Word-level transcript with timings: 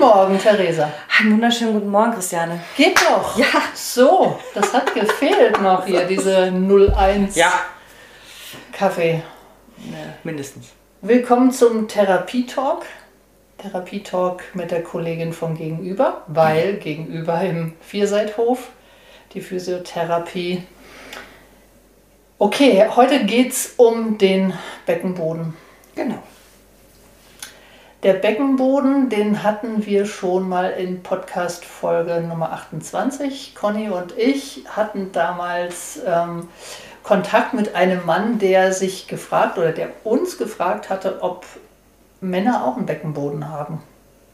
Morgen, 0.00 0.38
Theresa. 0.38 0.90
Einen 1.18 1.32
wunderschönen 1.32 1.74
guten 1.74 1.90
Morgen, 1.90 2.14
Christiane. 2.14 2.58
Geht 2.74 2.98
doch. 3.02 3.36
Ja. 3.36 3.44
So, 3.74 4.40
das 4.54 4.72
hat 4.72 4.94
gefehlt 4.94 5.60
noch 5.60 5.84
hier, 5.84 6.06
diese 6.06 6.50
01 6.50 7.36
Ja. 7.36 7.52
Kaffee. 8.72 9.22
Ja, 9.76 9.98
mindestens. 10.24 10.68
Willkommen 11.02 11.52
zum 11.52 11.86
Therapietalk. 11.86 12.86
Therapietalk 13.58 14.42
mit 14.54 14.70
der 14.70 14.82
Kollegin 14.82 15.34
von 15.34 15.54
Gegenüber, 15.54 16.22
weil 16.28 16.78
gegenüber 16.78 17.38
im 17.42 17.74
Vierseithof 17.82 18.70
die 19.34 19.42
Physiotherapie. 19.42 20.62
Okay, 22.38 22.86
heute 22.96 23.26
geht 23.26 23.52
es 23.52 23.74
um 23.76 24.16
den 24.16 24.54
Beckenboden. 24.86 25.54
Genau. 25.94 26.22
Der 28.02 28.14
Beckenboden, 28.14 29.10
den 29.10 29.42
hatten 29.42 29.84
wir 29.84 30.06
schon 30.06 30.48
mal 30.48 30.70
in 30.70 31.02
Podcast 31.02 31.66
Folge 31.66 32.22
Nummer 32.22 32.50
28. 32.52 33.54
Conny 33.54 33.90
und 33.90 34.16
ich 34.16 34.64
hatten 34.74 35.12
damals 35.12 36.00
ähm, 36.06 36.48
Kontakt 37.02 37.52
mit 37.52 37.74
einem 37.74 38.06
Mann, 38.06 38.38
der 38.38 38.72
sich 38.72 39.06
gefragt 39.06 39.58
oder 39.58 39.72
der 39.72 39.90
uns 40.04 40.38
gefragt 40.38 40.88
hatte, 40.88 41.22
ob 41.22 41.44
Männer 42.22 42.64
auch 42.64 42.78
einen 42.78 42.86
Beckenboden 42.86 43.50
haben. 43.50 43.82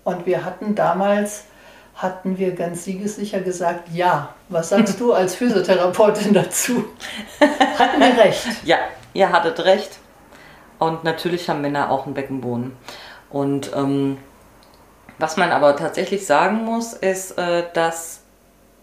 Und 0.05 0.27
wir 0.27 0.45
hatten 0.45 0.77
damals, 0.77 1.47
hatten 1.97 2.39
wir 2.39 2.55
ganz 2.55 2.85
siegessicher 2.85 3.41
gesagt, 3.41 3.89
ja. 3.93 4.29
Was 4.49 4.69
sagst 4.69 5.01
du 5.01 5.13
als 5.13 5.35
Physiotherapeutin 5.35 6.33
dazu? 6.33 6.85
hatten 7.41 7.99
wir 7.99 8.17
recht. 8.17 8.47
Ja, 8.63 8.77
ihr 9.13 9.33
hattet 9.33 9.65
recht. 9.65 9.99
Und 10.79 11.03
natürlich 11.03 11.49
haben 11.49 11.63
Männer 11.63 11.91
auch 11.91 12.05
einen 12.05 12.15
Beckenboden. 12.15 12.77
Und 13.31 13.73
ähm, 13.75 14.19
was 15.19 15.37
man 15.37 15.51
aber 15.51 15.77
tatsächlich 15.77 16.27
sagen 16.27 16.65
muss, 16.65 16.93
ist, 16.93 17.39
äh, 17.39 17.65
dass 17.73 18.21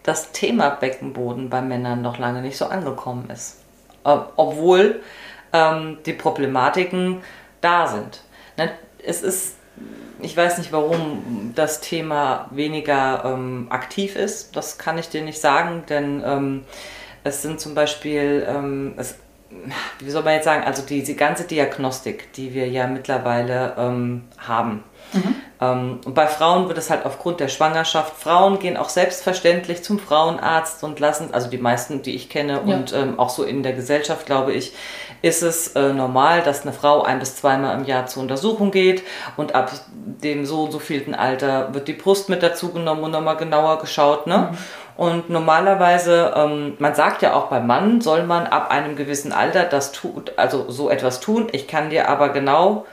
das 0.02 0.32
Thema 0.32 0.70
Beckenboden 0.70 1.48
bei 1.48 1.62
Männern 1.62 2.02
noch 2.02 2.18
lange 2.18 2.42
nicht 2.42 2.56
so 2.56 2.66
angekommen 2.66 3.30
ist. 3.30 3.58
Äh, 4.04 4.16
obwohl 4.36 5.00
ähm, 5.52 5.98
die 6.04 6.12
Problematiken 6.12 7.22
da 7.60 7.86
sind. 7.86 8.22
Ne? 8.56 8.70
Es 9.02 9.22
ist, 9.22 9.56
ich 10.20 10.36
weiß 10.36 10.58
nicht, 10.58 10.72
warum 10.72 11.52
das 11.54 11.80
Thema 11.80 12.48
weniger 12.50 13.22
ähm, 13.24 13.66
aktiv 13.70 14.16
ist. 14.16 14.56
Das 14.56 14.78
kann 14.78 14.98
ich 14.98 15.08
dir 15.08 15.22
nicht 15.22 15.40
sagen, 15.40 15.84
denn 15.88 16.22
ähm, 16.24 16.64
es 17.22 17.42
sind 17.42 17.60
zum 17.60 17.74
Beispiel, 17.74 18.46
ähm, 18.48 18.94
es, 18.96 19.16
wie 20.00 20.10
soll 20.10 20.22
man 20.22 20.34
jetzt 20.34 20.44
sagen, 20.44 20.64
also 20.64 20.82
diese 20.82 21.14
ganze 21.14 21.44
Diagnostik, 21.44 22.32
die 22.34 22.54
wir 22.54 22.68
ja 22.68 22.86
mittlerweile 22.86 23.74
ähm, 23.78 24.24
haben. 24.38 24.84
Ähm, 25.60 26.00
und 26.04 26.14
bei 26.14 26.26
Frauen 26.26 26.66
wird 26.68 26.78
es 26.78 26.90
halt 26.90 27.06
aufgrund 27.06 27.38
der 27.38 27.48
Schwangerschaft, 27.48 28.16
Frauen 28.16 28.58
gehen 28.58 28.76
auch 28.76 28.88
selbstverständlich 28.88 29.84
zum 29.84 29.98
Frauenarzt 29.98 30.82
und 30.82 30.98
lassen, 30.98 31.32
also 31.32 31.48
die 31.48 31.58
meisten, 31.58 32.02
die 32.02 32.14
ich 32.14 32.28
kenne 32.28 32.54
Ja. 32.54 32.58
und 32.74 32.92
ähm, 32.92 33.18
auch 33.18 33.30
so 33.30 33.44
in 33.44 33.62
der 33.62 33.74
Gesellschaft, 33.74 34.26
glaube 34.26 34.52
ich, 34.52 34.72
ist 35.22 35.42
es 35.42 35.68
äh, 35.76 35.92
normal, 35.92 36.42
dass 36.42 36.62
eine 36.62 36.72
Frau 36.72 37.02
ein 37.02 37.18
bis 37.20 37.36
zweimal 37.36 37.78
im 37.78 37.84
Jahr 37.84 38.06
zur 38.06 38.22
Untersuchung 38.22 38.70
geht 38.72 39.04
und 39.36 39.54
ab 39.54 39.70
dem 39.94 40.44
so 40.44 40.64
und 40.64 40.72
so 40.72 40.78
vielten 40.78 41.14
Alter 41.14 41.72
wird 41.72 41.86
die 41.88 41.92
Brust 41.92 42.28
mit 42.28 42.42
dazu 42.42 42.72
genommen 42.72 43.04
und 43.04 43.12
nochmal 43.12 43.36
genauer 43.36 43.78
geschaut. 43.78 44.26
Ne? 44.26 44.50
Und 44.96 45.28
normalerweise, 45.28 46.32
ähm, 46.36 46.74
man 46.78 46.94
sagt 46.94 47.22
ja 47.22 47.34
auch 47.34 47.46
beim 47.46 47.66
Mann, 47.66 48.00
soll 48.00 48.22
man 48.24 48.46
ab 48.46 48.70
einem 48.70 48.94
gewissen 48.94 49.32
Alter 49.32 49.64
das 49.64 49.90
tut, 49.92 50.32
also 50.36 50.70
so 50.70 50.88
etwas 50.88 51.18
tun. 51.20 51.48
Ich 51.52 51.66
kann 51.66 51.90
dir 51.90 52.08
aber 52.08 52.28
genau 52.28 52.86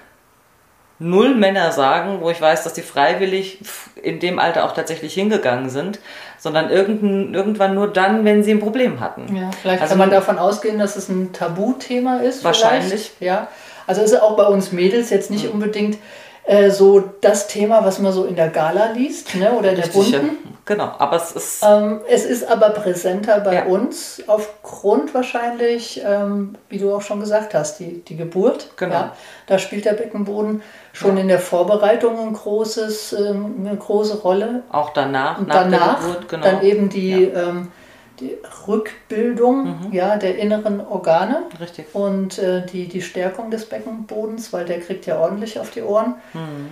null 0.97 1.33
Männer 1.35 1.71
sagen, 1.71 2.19
wo 2.21 2.29
ich 2.29 2.39
weiß, 2.39 2.63
dass 2.63 2.73
die 2.73 2.81
freiwillig 2.81 3.59
in 4.01 4.19
dem 4.19 4.37
Alter 4.39 4.65
auch 4.65 4.73
tatsächlich 4.73 5.13
hingegangen 5.13 5.69
sind, 5.69 5.99
sondern 6.37 6.69
irgendwann 6.69 7.73
nur 7.75 7.87
dann, 7.87 8.23
wenn 8.25 8.43
sie 8.43 8.51
ein 8.51 8.59
Problem 8.59 8.99
hatten. 8.99 9.35
Ja, 9.35 9.49
vielleicht 9.61 9.81
Also 9.81 9.91
kann 9.93 9.99
man 9.99 10.09
man- 10.09 10.15
davon 10.15 10.37
ausgehen, 10.39 10.77
dass 10.79 10.95
es 10.95 11.09
ein 11.09 11.33
Tabuthema 11.33 12.17
ist. 12.17 12.43
Wahrscheinlich. 12.43 13.11
Vielleicht. 13.17 13.21
Ja. 13.21 13.47
Also 13.87 14.01
ist 14.01 14.19
auch 14.21 14.35
bei 14.37 14.45
uns 14.45 14.71
Mädels 14.71 15.09
jetzt 15.09 15.31
nicht 15.31 15.47
unbedingt 15.51 15.97
äh, 16.45 16.69
so 16.71 16.99
das 17.21 17.47
Thema, 17.47 17.85
was 17.85 17.99
man 17.99 18.11
so 18.11 18.25
in 18.25 18.35
der 18.35 18.49
Gala 18.49 18.91
liest 18.93 19.35
ne, 19.35 19.51
oder 19.53 19.69
in 19.69 19.75
der 19.75 19.85
Richtig, 19.85 20.09
ja. 20.11 20.19
bunten. 20.19 20.37
Genau, 20.65 20.91
aber 20.99 21.17
es 21.17 21.31
ist 21.31 21.63
Ähm, 21.67 22.01
es 22.07 22.23
ist 22.23 22.47
aber 22.47 22.69
präsenter 22.69 23.39
bei 23.39 23.55
Ja. 23.55 23.65
uns 23.65 24.21
aufgrund 24.27 25.13
wahrscheinlich, 25.13 26.01
ähm, 26.05 26.55
wie 26.69 26.77
du 26.77 26.93
auch 26.93 27.01
schon 27.01 27.19
gesagt 27.19 27.53
hast, 27.53 27.79
die, 27.79 28.03
die 28.03 28.15
Geburt. 28.15 28.69
Genau. 28.77 28.93
Ja, 28.93 29.15
da 29.47 29.57
spielt 29.57 29.85
der 29.85 29.93
Beckenboden 29.93 30.61
schon 30.93 31.17
in 31.17 31.27
der 31.27 31.39
Vorbereitung 31.39 32.19
ein 32.19 32.33
großes, 32.33 33.13
ähm, 33.13 33.55
eine 33.65 33.75
große 33.75 34.17
Rolle. 34.19 34.61
auch 34.71 34.91
danach, 34.91 35.39
Und 35.39 35.47
nach 35.47 35.63
danach 35.63 35.99
der 35.99 36.07
Geburt, 36.09 36.29
genau. 36.29 36.43
dann 36.45 36.61
eben 36.63 36.89
die, 36.89 37.23
ähm, 37.23 37.71
die 38.21 38.37
Rückbildung 38.67 39.87
Mhm. 39.87 39.91
ja, 39.93 40.15
der 40.17 40.37
inneren 40.37 40.79
Organe 40.85 41.43
Richtig. 41.59 41.87
und 41.93 42.37
äh, 42.39 42.65
die, 42.65 42.87
die 42.87 43.01
Stärkung 43.01 43.51
des 43.51 43.65
Beckenbodens, 43.65 44.53
weil 44.53 44.65
der 44.65 44.79
kriegt 44.79 45.05
ja 45.05 45.19
ordentlich 45.19 45.59
auf 45.59 45.71
die 45.71 45.81
Ohren. 45.81 46.15
Mhm. 46.33 46.69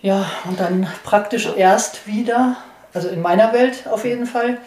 Ja, 0.00 0.26
und 0.48 0.58
dann 0.60 0.86
praktisch 1.04 1.48
erst 1.56 2.06
wieder, 2.06 2.56
also 2.92 3.08
in 3.08 3.20
meiner 3.20 3.52
Welt 3.52 3.84
auf 3.90 4.04
jeden 4.04 4.26
Fall, 4.26 4.58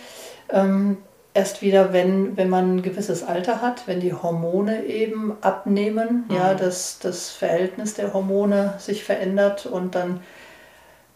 ähm, 0.50 0.97
erst 1.34 1.62
wieder, 1.62 1.91
wenn, 1.91 2.38
wenn 2.38 2.50
man 2.50 2.78
ein 2.78 2.81
gewisses 2.81 3.22
Alter 3.23 3.62
hat, 3.62 3.88
wenn 3.88 4.00
die 4.00 4.13
Hormone 4.13 4.85
eben 4.85 5.34
abnehmen, 5.41 6.23
ja, 6.29 6.53
Mhm. 6.53 6.57
dass 6.57 7.00
das 7.00 7.29
Verhältnis 7.31 7.94
der 7.96 8.13
Hormone 8.13 8.75
sich 8.78 9.03
verändert 9.03 9.66
und 9.66 9.96
dann 9.96 10.22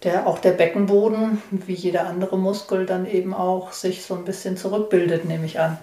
der, 0.03 0.27
auch 0.27 0.39
der 0.39 0.51
Beckenboden, 0.51 1.41
wie 1.51 1.73
jeder 1.73 2.07
andere 2.07 2.37
Muskel, 2.37 2.85
dann 2.85 3.05
eben 3.05 3.33
auch 3.33 3.71
sich 3.71 4.05
so 4.05 4.15
ein 4.15 4.25
bisschen 4.25 4.57
zurückbildet, 4.57 5.25
nehme 5.25 5.45
ich 5.45 5.59
an. 5.59 5.77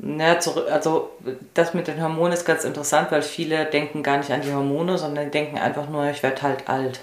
Ja, 0.00 0.38
zurück, 0.38 0.66
also 0.70 1.10
das 1.54 1.74
mit 1.74 1.88
den 1.88 2.00
Hormonen 2.00 2.32
ist 2.32 2.44
ganz 2.44 2.64
interessant, 2.64 3.10
weil 3.10 3.22
viele 3.22 3.64
denken 3.64 4.02
gar 4.02 4.18
nicht 4.18 4.30
an 4.30 4.42
die 4.42 4.52
Hormone, 4.52 4.96
sondern 4.96 5.30
denken 5.30 5.58
einfach 5.58 5.88
nur, 5.88 6.08
ich 6.10 6.22
werde 6.22 6.42
halt 6.42 6.68
alt. 6.68 7.00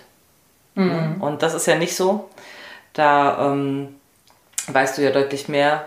Mhm. 0.76 1.18
Und 1.20 1.44
das 1.44 1.54
ist 1.54 1.68
ja 1.68 1.76
nicht 1.76 1.96
so. 1.96 2.30
Da 2.94 3.52
ähm, 3.52 3.96
weißt 4.68 4.98
du 4.98 5.02
ja 5.02 5.12
deutlich 5.12 5.50
mehr 5.50 5.86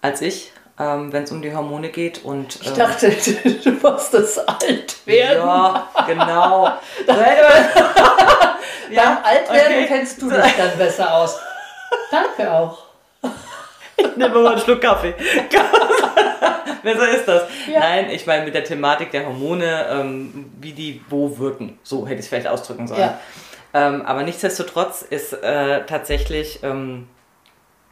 als 0.00 0.22
ich, 0.22 0.52
ähm, 0.78 1.12
wenn 1.12 1.24
es 1.24 1.32
um 1.32 1.42
die 1.42 1.54
Hormone 1.54 1.90
geht. 1.90 2.24
Und, 2.24 2.58
Ich 2.62 2.68
ähm, 2.68 2.76
dachte, 2.76 3.10
du 3.64 3.70
musst 3.72 4.14
das 4.14 4.38
alt 4.38 5.06
werden. 5.06 5.38
Ja, 5.38 5.88
genau. 6.06 6.70
Beim 8.94 9.18
Altwerden 9.22 9.76
okay. 9.76 9.86
kennst 9.86 10.20
du 10.22 10.30
dich 10.30 10.52
dann 10.56 10.78
besser 10.78 11.14
aus. 11.14 11.38
Danke 12.10 12.52
auch. 12.52 12.86
Nehmen 14.16 14.34
wir 14.34 14.40
mal 14.40 14.52
einen 14.52 14.60
Schluck 14.60 14.80
Kaffee. 14.80 15.14
Besser 16.82 17.08
ist 17.08 17.26
das. 17.26 17.48
Ja. 17.66 17.80
Nein, 17.80 18.10
ich 18.10 18.26
meine 18.26 18.44
mit 18.44 18.54
der 18.54 18.64
Thematik 18.64 19.10
der 19.10 19.26
Hormone, 19.26 19.86
ähm, 19.90 20.52
wie 20.60 20.72
die 20.72 21.02
wo 21.08 21.38
wirken. 21.38 21.78
So 21.82 22.06
hätte 22.06 22.14
ich 22.14 22.20
es 22.20 22.28
vielleicht 22.28 22.46
ausdrücken 22.46 22.86
sollen. 22.86 23.00
Ja. 23.00 23.18
Ähm, 23.74 24.02
aber 24.02 24.22
nichtsdestotrotz 24.22 25.02
ist 25.02 25.32
äh, 25.32 25.84
tatsächlich 25.86 26.60
ähm, 26.62 27.08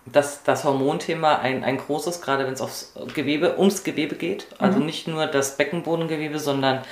das, 0.07 0.43
das 0.45 0.65
Hormonthema 0.65 1.37
ein, 1.37 1.65
ein 1.65 1.79
großes, 1.79 2.21
gerade 2.21 2.47
wenn 2.47 2.53
es 2.53 2.61
aufs 2.61 2.95
Gewebe, 3.15 3.59
ums 3.59 3.85
Gewebe 3.85 4.15
geht. 4.17 4.47
Also 4.59 4.79
nicht 4.79 5.09
nur 5.09 5.27
das 5.27 5.57
Beckenbodengewebe, 5.57 6.39
sondern 6.39 6.83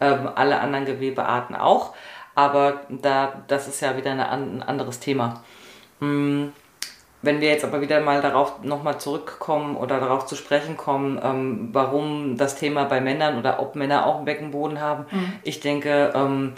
ähm, 0.00 0.28
alle 0.34 0.60
anderen 0.60 0.84
Gewebearten 0.84 1.56
auch. 1.56 1.94
Aber 2.38 2.82
da, 2.88 3.42
das 3.48 3.66
ist 3.66 3.80
ja 3.80 3.96
wieder 3.96 4.12
eine, 4.12 4.30
ein 4.30 4.62
anderes 4.62 5.00
Thema. 5.00 5.42
Mm, 5.98 6.50
wenn 7.20 7.40
wir 7.40 7.48
jetzt 7.48 7.64
aber 7.64 7.80
wieder 7.80 8.00
mal 8.00 8.22
darauf 8.22 8.62
nochmal 8.62 9.00
zurückkommen 9.00 9.74
oder 9.74 9.98
darauf 9.98 10.26
zu 10.26 10.36
sprechen 10.36 10.76
kommen, 10.76 11.20
ähm, 11.20 11.70
warum 11.72 12.36
das 12.36 12.54
Thema 12.54 12.84
bei 12.84 13.00
Männern 13.00 13.40
oder 13.40 13.60
ob 13.60 13.74
Männer 13.74 14.06
auch 14.06 14.18
einen 14.18 14.24
Beckenboden 14.24 14.80
haben, 14.80 15.06
mhm. 15.10 15.32
ich 15.42 15.58
denke, 15.58 16.12
ähm, 16.14 16.52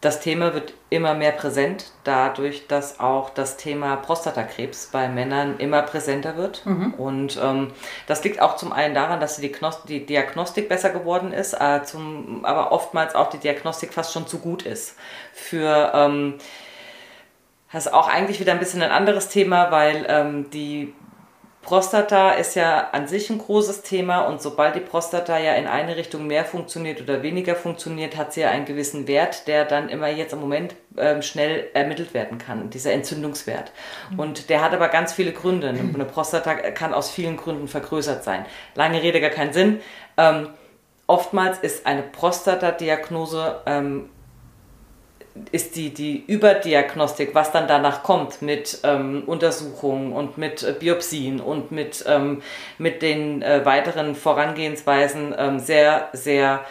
das 0.00 0.20
Thema 0.20 0.54
wird 0.54 0.72
immer 0.88 1.14
mehr 1.14 1.32
präsent, 1.32 1.92
dadurch, 2.04 2.66
dass 2.66 3.00
auch 3.00 3.28
das 3.28 3.58
Thema 3.58 3.96
Prostatakrebs 3.96 4.88
bei 4.90 5.08
Männern 5.08 5.58
immer 5.58 5.82
präsenter 5.82 6.38
wird. 6.38 6.64
Mhm. 6.64 6.94
Und 6.94 7.38
ähm, 7.42 7.72
das 8.06 8.24
liegt 8.24 8.40
auch 8.40 8.56
zum 8.56 8.72
einen 8.72 8.94
daran, 8.94 9.20
dass 9.20 9.36
die, 9.36 9.52
die 9.88 10.06
Diagnostik 10.06 10.70
besser 10.70 10.88
geworden 10.90 11.32
ist, 11.32 11.52
äh, 11.52 11.82
zum, 11.84 12.44
aber 12.46 12.72
oftmals 12.72 13.14
auch 13.14 13.28
die 13.28 13.38
Diagnostik 13.38 13.92
fast 13.92 14.14
schon 14.14 14.26
zu 14.26 14.38
gut 14.38 14.62
ist. 14.62 14.96
Für 15.34 15.92
ähm, 15.94 16.38
das 17.72 17.86
ist 17.86 17.92
auch 17.92 18.08
eigentlich 18.08 18.40
wieder 18.40 18.52
ein 18.52 18.58
bisschen 18.58 18.82
ein 18.82 18.90
anderes 18.90 19.28
Thema, 19.28 19.70
weil 19.70 20.04
ähm, 20.08 20.50
die 20.50 20.92
Prostata 21.70 22.32
ist 22.32 22.56
ja 22.56 22.88
an 22.90 23.06
sich 23.06 23.30
ein 23.30 23.38
großes 23.38 23.82
Thema 23.82 24.22
und 24.22 24.42
sobald 24.42 24.74
die 24.74 24.80
Prostata 24.80 25.38
ja 25.38 25.52
in 25.52 25.68
eine 25.68 25.94
Richtung 25.94 26.26
mehr 26.26 26.44
funktioniert 26.44 27.00
oder 27.00 27.22
weniger 27.22 27.54
funktioniert, 27.54 28.16
hat 28.16 28.32
sie 28.32 28.40
ja 28.40 28.50
einen 28.50 28.64
gewissen 28.64 29.06
Wert, 29.06 29.46
der 29.46 29.66
dann 29.66 29.88
immer 29.88 30.08
jetzt 30.08 30.32
im 30.32 30.40
Moment 30.40 30.74
ähm, 30.96 31.22
schnell 31.22 31.68
ermittelt 31.72 32.12
werden 32.12 32.38
kann, 32.38 32.70
dieser 32.70 32.92
Entzündungswert. 32.92 33.70
Mhm. 34.10 34.18
Und 34.18 34.50
der 34.50 34.64
hat 34.64 34.72
aber 34.72 34.88
ganz 34.88 35.12
viele 35.12 35.30
Gründe. 35.30 35.68
Eine 35.68 36.04
Prostata 36.06 36.56
kann 36.56 36.92
aus 36.92 37.08
vielen 37.08 37.36
Gründen 37.36 37.68
vergrößert 37.68 38.24
sein. 38.24 38.46
Lange 38.74 39.00
Rede, 39.00 39.20
gar 39.20 39.30
keinen 39.30 39.52
Sinn. 39.52 39.80
Ähm, 40.16 40.48
oftmals 41.06 41.60
ist 41.60 41.86
eine 41.86 42.02
Prostata-Diagnose 42.02 43.60
ähm, 43.66 44.08
ist 45.52 45.76
die, 45.76 45.90
die 45.90 46.24
Überdiagnostik, 46.26 47.34
was 47.34 47.52
dann 47.52 47.68
danach 47.68 48.02
kommt 48.02 48.42
mit 48.42 48.78
ähm, 48.82 49.22
Untersuchungen 49.26 50.12
und 50.12 50.38
mit 50.38 50.62
äh, 50.62 50.74
Biopsien 50.78 51.40
und 51.40 51.70
mit, 51.72 52.04
ähm, 52.08 52.42
mit 52.78 53.02
den 53.02 53.42
äh, 53.42 53.64
weiteren 53.64 54.14
Vorangehensweisen 54.14 55.34
ähm, 55.38 55.58
sehr, 55.60 56.08
sehr 56.12 56.64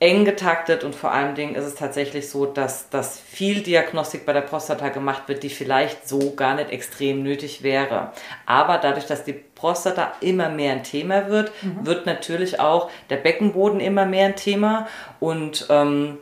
eng 0.00 0.24
getaktet 0.24 0.84
und 0.84 0.94
vor 0.94 1.12
allen 1.12 1.34
Dingen 1.34 1.54
ist 1.54 1.64
es 1.64 1.76
tatsächlich 1.76 2.28
so, 2.28 2.44
dass, 2.44 2.90
dass 2.90 3.18
viel 3.18 3.62
Diagnostik 3.62 4.26
bei 4.26 4.32
der 4.34 4.42
Prostata 4.42 4.88
gemacht 4.90 5.22
wird, 5.28 5.42
die 5.42 5.48
vielleicht 5.48 6.06
so 6.08 6.34
gar 6.34 6.56
nicht 6.56 6.70
extrem 6.70 7.22
nötig 7.22 7.62
wäre. 7.62 8.12
Aber 8.44 8.78
dadurch, 8.78 9.06
dass 9.06 9.24
die 9.24 9.32
Prostata 9.32 10.12
immer 10.20 10.50
mehr 10.50 10.72
ein 10.72 10.82
Thema 10.82 11.28
wird, 11.28 11.52
mhm. 11.62 11.86
wird 11.86 12.06
natürlich 12.06 12.60
auch 12.60 12.90
der 13.08 13.16
Beckenboden 13.16 13.80
immer 13.80 14.04
mehr 14.04 14.26
ein 14.26 14.36
Thema 14.36 14.88
und 15.20 15.66
ähm, 15.70 16.18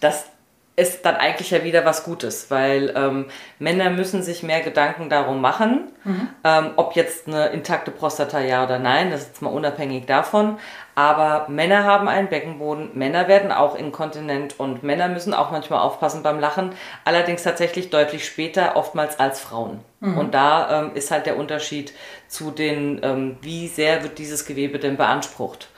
das 0.00 0.26
ist 0.76 1.04
dann 1.04 1.14
eigentlich 1.14 1.50
ja 1.50 1.62
wieder 1.62 1.84
was 1.84 2.02
Gutes, 2.02 2.50
weil 2.50 2.92
ähm, 2.96 3.26
Männer 3.60 3.90
müssen 3.90 4.24
sich 4.24 4.42
mehr 4.42 4.60
Gedanken 4.60 5.08
darum 5.08 5.40
machen, 5.40 5.92
mhm. 6.02 6.28
ähm, 6.42 6.70
ob 6.74 6.96
jetzt 6.96 7.28
eine 7.28 7.46
intakte 7.48 7.92
Prostata 7.92 8.40
ja 8.40 8.64
oder 8.64 8.80
nein, 8.80 9.12
das 9.12 9.20
ist 9.20 9.28
jetzt 9.28 9.42
mal 9.42 9.50
unabhängig 9.50 10.06
davon. 10.06 10.58
Aber 10.96 11.46
Männer 11.48 11.84
haben 11.84 12.08
einen 12.08 12.28
Beckenboden, 12.28 12.90
Männer 12.94 13.28
werden 13.28 13.52
auch 13.52 13.76
inkontinent 13.76 14.58
und 14.58 14.82
Männer 14.82 15.08
müssen 15.08 15.32
auch 15.32 15.52
manchmal 15.52 15.80
aufpassen 15.80 16.24
beim 16.24 16.40
Lachen, 16.40 16.72
allerdings 17.04 17.44
tatsächlich 17.44 17.90
deutlich 17.90 18.26
später, 18.26 18.76
oftmals 18.76 19.20
als 19.20 19.40
Frauen. 19.40 19.80
Mhm. 20.00 20.18
Und 20.18 20.34
da 20.34 20.82
ähm, 20.82 20.90
ist 20.94 21.12
halt 21.12 21.26
der 21.26 21.36
Unterschied 21.36 21.92
zu 22.26 22.50
den, 22.50 23.00
ähm, 23.04 23.36
wie 23.42 23.68
sehr 23.68 24.02
wird 24.02 24.18
dieses 24.18 24.44
Gewebe 24.44 24.80
denn 24.80 24.96
beansprucht. 24.96 25.68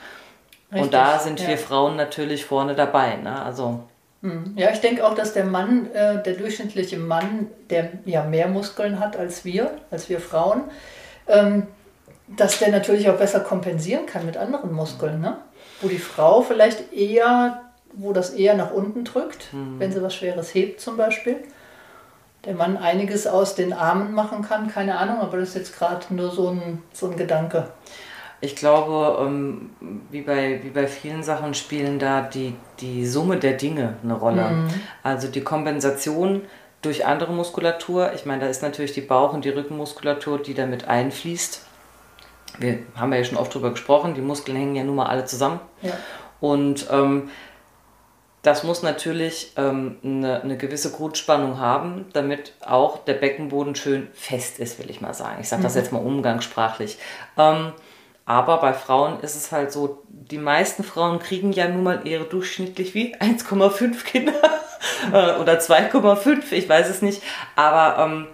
Richtig, 0.70 0.82
und 0.82 0.94
da 0.94 1.18
sind 1.18 1.40
ja. 1.40 1.48
wir 1.48 1.58
Frauen 1.58 1.96
natürlich 1.96 2.46
vorne 2.46 2.74
dabei. 2.74 3.16
Ne? 3.16 3.42
Also. 3.42 3.84
Ja, 4.56 4.70
ich 4.70 4.80
denke 4.80 5.06
auch, 5.06 5.14
dass 5.14 5.34
der 5.34 5.44
Mann, 5.44 5.90
äh, 5.92 6.22
der 6.22 6.34
durchschnittliche 6.34 6.96
Mann, 6.96 7.48
der 7.70 7.90
ja 8.04 8.24
mehr 8.24 8.48
Muskeln 8.48 8.98
hat 8.98 9.16
als 9.16 9.44
wir, 9.44 9.72
als 9.90 10.08
wir 10.08 10.20
Frauen, 10.20 10.64
ähm, 11.28 11.66
dass 12.28 12.58
der 12.58 12.70
natürlich 12.70 13.08
auch 13.08 13.18
besser 13.18 13.40
kompensieren 13.40 14.06
kann 14.06 14.26
mit 14.26 14.36
anderen 14.36 14.72
Muskeln. 14.72 15.20
Ne? 15.20 15.36
Wo 15.80 15.88
die 15.88 15.98
Frau 15.98 16.42
vielleicht 16.42 16.92
eher, 16.92 17.62
wo 17.92 18.12
das 18.12 18.30
eher 18.30 18.54
nach 18.54 18.72
unten 18.72 19.04
drückt, 19.04 19.52
mhm. 19.52 19.78
wenn 19.78 19.92
sie 19.92 20.02
was 20.02 20.14
Schweres 20.14 20.54
hebt 20.54 20.80
zum 20.80 20.96
Beispiel. 20.96 21.36
Der 22.44 22.54
Mann 22.54 22.76
einiges 22.76 23.26
aus 23.26 23.54
den 23.54 23.72
Armen 23.72 24.12
machen 24.12 24.42
kann, 24.42 24.68
keine 24.68 24.98
Ahnung, 24.98 25.20
aber 25.20 25.38
das 25.38 25.50
ist 25.50 25.54
jetzt 25.56 25.78
gerade 25.78 26.14
nur 26.14 26.30
so 26.30 26.50
ein, 26.50 26.82
so 26.92 27.10
ein 27.10 27.16
Gedanke. 27.16 27.68
Ich 28.40 28.54
glaube, 28.54 29.24
ähm, 29.24 29.70
wie, 30.10 30.20
bei, 30.20 30.60
wie 30.62 30.70
bei 30.70 30.86
vielen 30.86 31.22
Sachen 31.22 31.54
spielen 31.54 31.98
da 31.98 32.20
die, 32.20 32.54
die 32.80 33.06
Summe 33.06 33.38
der 33.38 33.54
Dinge 33.54 33.94
eine 34.02 34.14
Rolle. 34.14 34.50
Mhm. 34.50 34.68
Also 35.02 35.28
die 35.28 35.40
Kompensation 35.40 36.42
durch 36.82 37.06
andere 37.06 37.32
Muskulatur. 37.32 38.12
Ich 38.14 38.26
meine, 38.26 38.42
da 38.42 38.46
ist 38.46 38.62
natürlich 38.62 38.92
die 38.92 39.00
Bauch- 39.00 39.32
und 39.32 39.44
die 39.44 39.50
Rückenmuskulatur, 39.50 40.38
die 40.38 40.54
damit 40.54 40.86
einfließt. 40.86 41.64
Wir 42.58 42.78
haben 42.94 43.12
ja 43.12 43.24
schon 43.24 43.38
oft 43.38 43.54
drüber 43.54 43.70
gesprochen, 43.70 44.14
die 44.14 44.20
Muskeln 44.20 44.56
hängen 44.56 44.76
ja 44.76 44.84
nun 44.84 44.96
mal 44.96 45.06
alle 45.06 45.24
zusammen. 45.24 45.60
Ja. 45.82 45.92
Und 46.40 46.86
ähm, 46.90 47.30
das 48.42 48.62
muss 48.62 48.82
natürlich 48.82 49.52
ähm, 49.56 49.96
eine, 50.04 50.42
eine, 50.42 50.56
gewisse 50.56 50.92
Grundspannung 50.92 51.58
haben, 51.58 52.06
damit 52.12 52.52
auch 52.64 52.98
der 53.04 53.14
Beckenboden 53.14 53.74
schön 53.74 54.08
fest 54.14 54.60
ist, 54.60 54.78
will 54.78 54.88
ich 54.88 55.00
mal 55.00 55.14
sagen. 55.14 55.38
Ich 55.40 55.48
sage 55.48 55.64
das 55.64 55.74
mhm. 55.74 55.80
jetzt 55.80 55.92
mal 55.92 55.98
umgangssprachlich. 55.98 56.98
Ähm, 57.36 57.72
aber 58.26 58.58
bei 58.58 58.74
Frauen 58.74 59.20
ist 59.20 59.36
es 59.36 59.52
halt 59.52 59.72
so, 59.72 60.02
die 60.08 60.38
meisten 60.38 60.82
Frauen 60.82 61.20
kriegen 61.20 61.52
ja 61.52 61.68
nun 61.68 61.84
mal 61.84 62.00
ihre 62.06 62.24
durchschnittlich 62.24 62.94
wie 62.94 63.16
1,5 63.20 64.04
Kinder 64.04 64.34
äh, 65.12 65.40
oder 65.40 65.58
2,5, 65.58 66.52
ich 66.52 66.68
weiß 66.68 66.90
es 66.90 67.00
nicht. 67.00 67.22
Aber 67.54 68.02
ähm, 68.04 68.26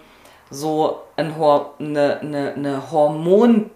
so 0.49 1.01
ein, 1.15 1.33
eine, 1.79 2.19
eine, 2.19 2.53
eine 2.55 2.91
Hormon- 2.91 3.69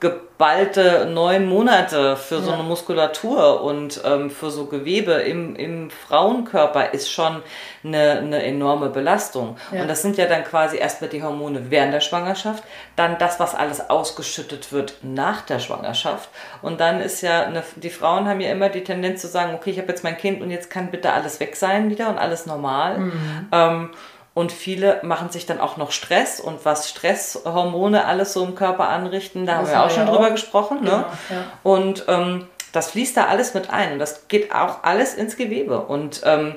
geballte 0.00 1.08
neun 1.12 1.48
Monate 1.48 2.16
für 2.16 2.36
ja. 2.36 2.40
so 2.40 2.52
eine 2.52 2.62
Muskulatur 2.62 3.62
und 3.62 4.00
ähm, 4.04 4.30
für 4.30 4.50
so 4.50 4.66
Gewebe 4.66 5.12
im, 5.12 5.56
im 5.56 5.90
Frauenkörper 5.90 6.92
ist 6.94 7.10
schon 7.10 7.42
eine, 7.82 8.18
eine 8.18 8.42
enorme 8.44 8.90
Belastung. 8.90 9.56
Ja. 9.72 9.82
Und 9.82 9.88
das 9.88 10.02
sind 10.02 10.16
ja 10.16 10.26
dann 10.26 10.44
quasi 10.44 10.76
erstmal 10.78 11.10
die 11.10 11.22
Hormone 11.22 11.70
während 11.70 11.92
der 11.92 12.00
Schwangerschaft, 12.00 12.62
dann 12.94 13.18
das, 13.18 13.40
was 13.40 13.56
alles 13.56 13.90
ausgeschüttet 13.90 14.72
wird 14.72 14.98
nach 15.02 15.42
der 15.42 15.58
Schwangerschaft. 15.58 16.28
Und 16.62 16.80
dann 16.80 17.00
ist 17.00 17.20
ja, 17.22 17.42
eine, 17.42 17.64
die 17.74 17.90
Frauen 17.90 18.28
haben 18.28 18.40
ja 18.40 18.50
immer 18.50 18.68
die 18.68 18.84
Tendenz 18.84 19.20
zu 19.20 19.26
sagen, 19.26 19.54
okay, 19.54 19.70
ich 19.70 19.78
habe 19.78 19.88
jetzt 19.88 20.04
mein 20.04 20.16
Kind 20.16 20.40
und 20.40 20.50
jetzt 20.50 20.70
kann 20.70 20.92
bitte 20.92 21.12
alles 21.12 21.40
weg 21.40 21.56
sein 21.56 21.90
wieder 21.90 22.08
und 22.08 22.18
alles 22.18 22.46
normal. 22.46 22.98
Mhm. 22.98 23.48
Ähm, 23.50 23.90
und 24.34 24.52
viele 24.52 25.00
machen 25.02 25.30
sich 25.30 25.46
dann 25.46 25.60
auch 25.60 25.76
noch 25.76 25.90
Stress 25.90 26.40
und 26.40 26.64
was 26.64 26.88
Stresshormone 26.88 28.04
alles 28.04 28.32
so 28.32 28.44
im 28.44 28.54
Körper 28.54 28.88
anrichten, 28.88 29.46
da 29.46 29.60
das 29.60 29.68
haben 29.68 29.70
wir 29.70 29.84
auch 29.84 29.90
schon 29.90 30.06
ja 30.06 30.12
drüber 30.12 30.26
auch. 30.28 30.32
gesprochen. 30.32 30.82
Ne? 30.82 30.90
Genau, 30.90 31.40
ja. 31.40 31.44
Und 31.62 32.04
ähm, 32.08 32.46
das 32.72 32.90
fließt 32.90 33.16
da 33.16 33.26
alles 33.26 33.54
mit 33.54 33.70
ein 33.70 33.94
und 33.94 33.98
das 33.98 34.28
geht 34.28 34.54
auch 34.54 34.84
alles 34.84 35.14
ins 35.14 35.36
Gewebe. 35.36 35.80
Und 35.80 36.22
ähm, 36.24 36.54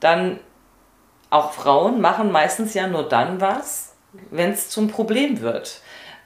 dann 0.00 0.40
auch 1.30 1.52
Frauen 1.52 2.00
machen 2.00 2.30
meistens 2.30 2.74
ja 2.74 2.86
nur 2.86 3.08
dann 3.08 3.40
was, 3.40 3.94
wenn 4.30 4.50
es 4.50 4.68
zum 4.68 4.88
Problem 4.88 5.40
wird. 5.40 5.80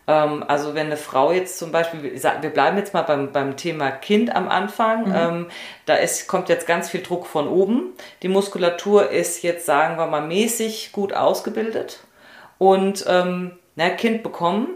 Ähm, 0.07 0.45
also 0.47 0.75
wenn 0.75 0.87
eine 0.87 0.97
Frau 0.97 1.33
jetzt 1.33 1.59
zum 1.59 1.73
Beispiel, 1.73 2.03
wir 2.03 2.51
bleiben 2.51 2.77
jetzt 2.77 2.95
mal 2.95 3.03
beim, 3.03 3.33
beim 3.33 3.57
Thema 3.57 3.91
Kind 3.91 4.35
am 4.35 4.49
Anfang, 4.49 5.09
mhm. 5.09 5.15
ähm, 5.15 5.47
da 5.85 5.95
ist, 5.95 6.29
kommt 6.29 6.49
jetzt 6.49 6.67
ganz 6.67 6.91
viel 6.91 7.03
Druck 7.03 7.27
von 7.27 7.49
oben. 7.49 7.93
Die 8.23 8.29
Muskulatur 8.29 9.11
ist 9.11 9.43
jetzt, 9.43 9.67
sagen 9.67 9.97
wir 9.99 10.07
mal, 10.07 10.27
mäßig 10.27 10.93
gut 10.93 11.13
ausgebildet 11.13 12.01
und 12.59 13.05
ähm, 13.09 13.53
na, 13.75 13.91
Kind 13.91 14.23
bekommen. 14.23 14.69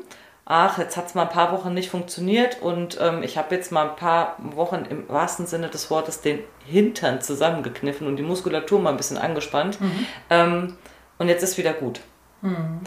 Ach, 0.53 0.79
jetzt 0.79 0.97
hat 0.97 1.07
es 1.07 1.15
mal 1.15 1.23
ein 1.23 1.29
paar 1.29 1.53
Wochen 1.53 1.75
nicht 1.75 1.91
funktioniert 1.91 2.61
und 2.61 2.99
ähm, 3.01 3.23
ich 3.23 3.39
habe 3.39 3.55
jetzt 3.55 3.71
mal 3.71 3.91
ein 3.91 3.97
paar 3.97 4.35
Wochen 4.39 4.85
im 4.91 5.09
wahrsten 5.09 5.47
Sinne 5.47 5.69
des 5.69 5.93
Wortes 5.93 6.23
den 6.23 6.41
Hintern 6.67 7.21
zusammengekniffen 7.21 8.09
und 8.09 8.17
die 8.17 8.25
Muskulatur 8.25 8.81
mal 8.81 8.91
ein 8.91 8.97
bisschen 8.97 9.17
angespannt. 9.17 9.81
Mhm. 9.81 10.07
Ähm, 10.29 10.77
und 11.19 11.29
jetzt 11.29 11.45
ist 11.45 11.57
wieder 11.57 11.73
gut. 11.73 12.01
Mhm 12.43 12.81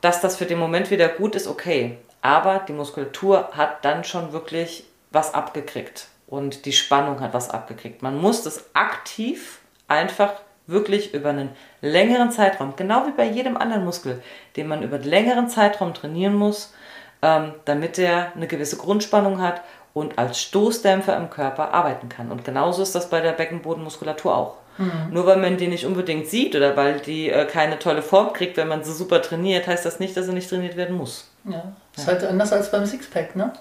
dass 0.00 0.20
das 0.20 0.36
für 0.36 0.46
den 0.46 0.58
Moment 0.58 0.90
wieder 0.90 1.08
gut 1.08 1.34
ist, 1.34 1.46
okay. 1.46 1.98
Aber 2.22 2.60
die 2.66 2.72
Muskulatur 2.72 3.50
hat 3.52 3.84
dann 3.84 4.04
schon 4.04 4.32
wirklich 4.32 4.84
was 5.10 5.34
abgekriegt 5.34 6.08
und 6.26 6.66
die 6.66 6.72
Spannung 6.72 7.20
hat 7.20 7.34
was 7.34 7.50
abgekriegt. 7.50 8.02
Man 8.02 8.20
muss 8.20 8.42
das 8.42 8.66
aktiv 8.74 9.60
einfach 9.86 10.32
wirklich 10.66 11.14
über 11.14 11.30
einen 11.30 11.50
längeren 11.80 12.30
Zeitraum, 12.30 12.74
genau 12.76 13.06
wie 13.06 13.12
bei 13.12 13.24
jedem 13.24 13.56
anderen 13.56 13.84
Muskel, 13.84 14.22
den 14.56 14.68
man 14.68 14.82
über 14.82 14.96
einen 14.96 15.04
längeren 15.04 15.48
Zeitraum 15.48 15.94
trainieren 15.94 16.34
muss, 16.34 16.74
ähm, 17.22 17.54
damit 17.64 17.98
er 17.98 18.32
eine 18.34 18.46
gewisse 18.46 18.76
Grundspannung 18.76 19.40
hat 19.40 19.62
und 19.94 20.18
als 20.18 20.40
Stoßdämpfer 20.40 21.16
im 21.16 21.30
Körper 21.30 21.72
arbeiten 21.72 22.08
kann. 22.08 22.30
Und 22.30 22.44
genauso 22.44 22.82
ist 22.82 22.94
das 22.94 23.08
bei 23.08 23.20
der 23.20 23.32
Beckenbodenmuskulatur 23.32 24.36
auch. 24.36 24.56
Mhm. 24.78 25.12
Nur 25.12 25.26
weil 25.26 25.36
man 25.36 25.56
die 25.56 25.66
nicht 25.66 25.84
unbedingt 25.84 26.28
sieht 26.28 26.54
oder 26.54 26.76
weil 26.76 27.00
die 27.00 27.30
äh, 27.30 27.44
keine 27.46 27.78
tolle 27.78 28.02
Form 28.02 28.32
kriegt, 28.32 28.56
wenn 28.56 28.68
man 28.68 28.84
sie 28.84 28.92
super 28.92 29.20
trainiert, 29.20 29.66
heißt 29.66 29.84
das 29.84 29.98
nicht, 29.98 30.16
dass 30.16 30.26
sie 30.26 30.32
nicht 30.32 30.48
trainiert 30.48 30.76
werden 30.76 30.96
muss. 30.96 31.28
Ja, 31.44 31.72
ist 31.96 32.06
ja. 32.06 32.12
halt 32.12 32.24
anders 32.24 32.52
als 32.52 32.70
beim 32.70 32.86
Sixpack, 32.86 33.34
ne? 33.36 33.52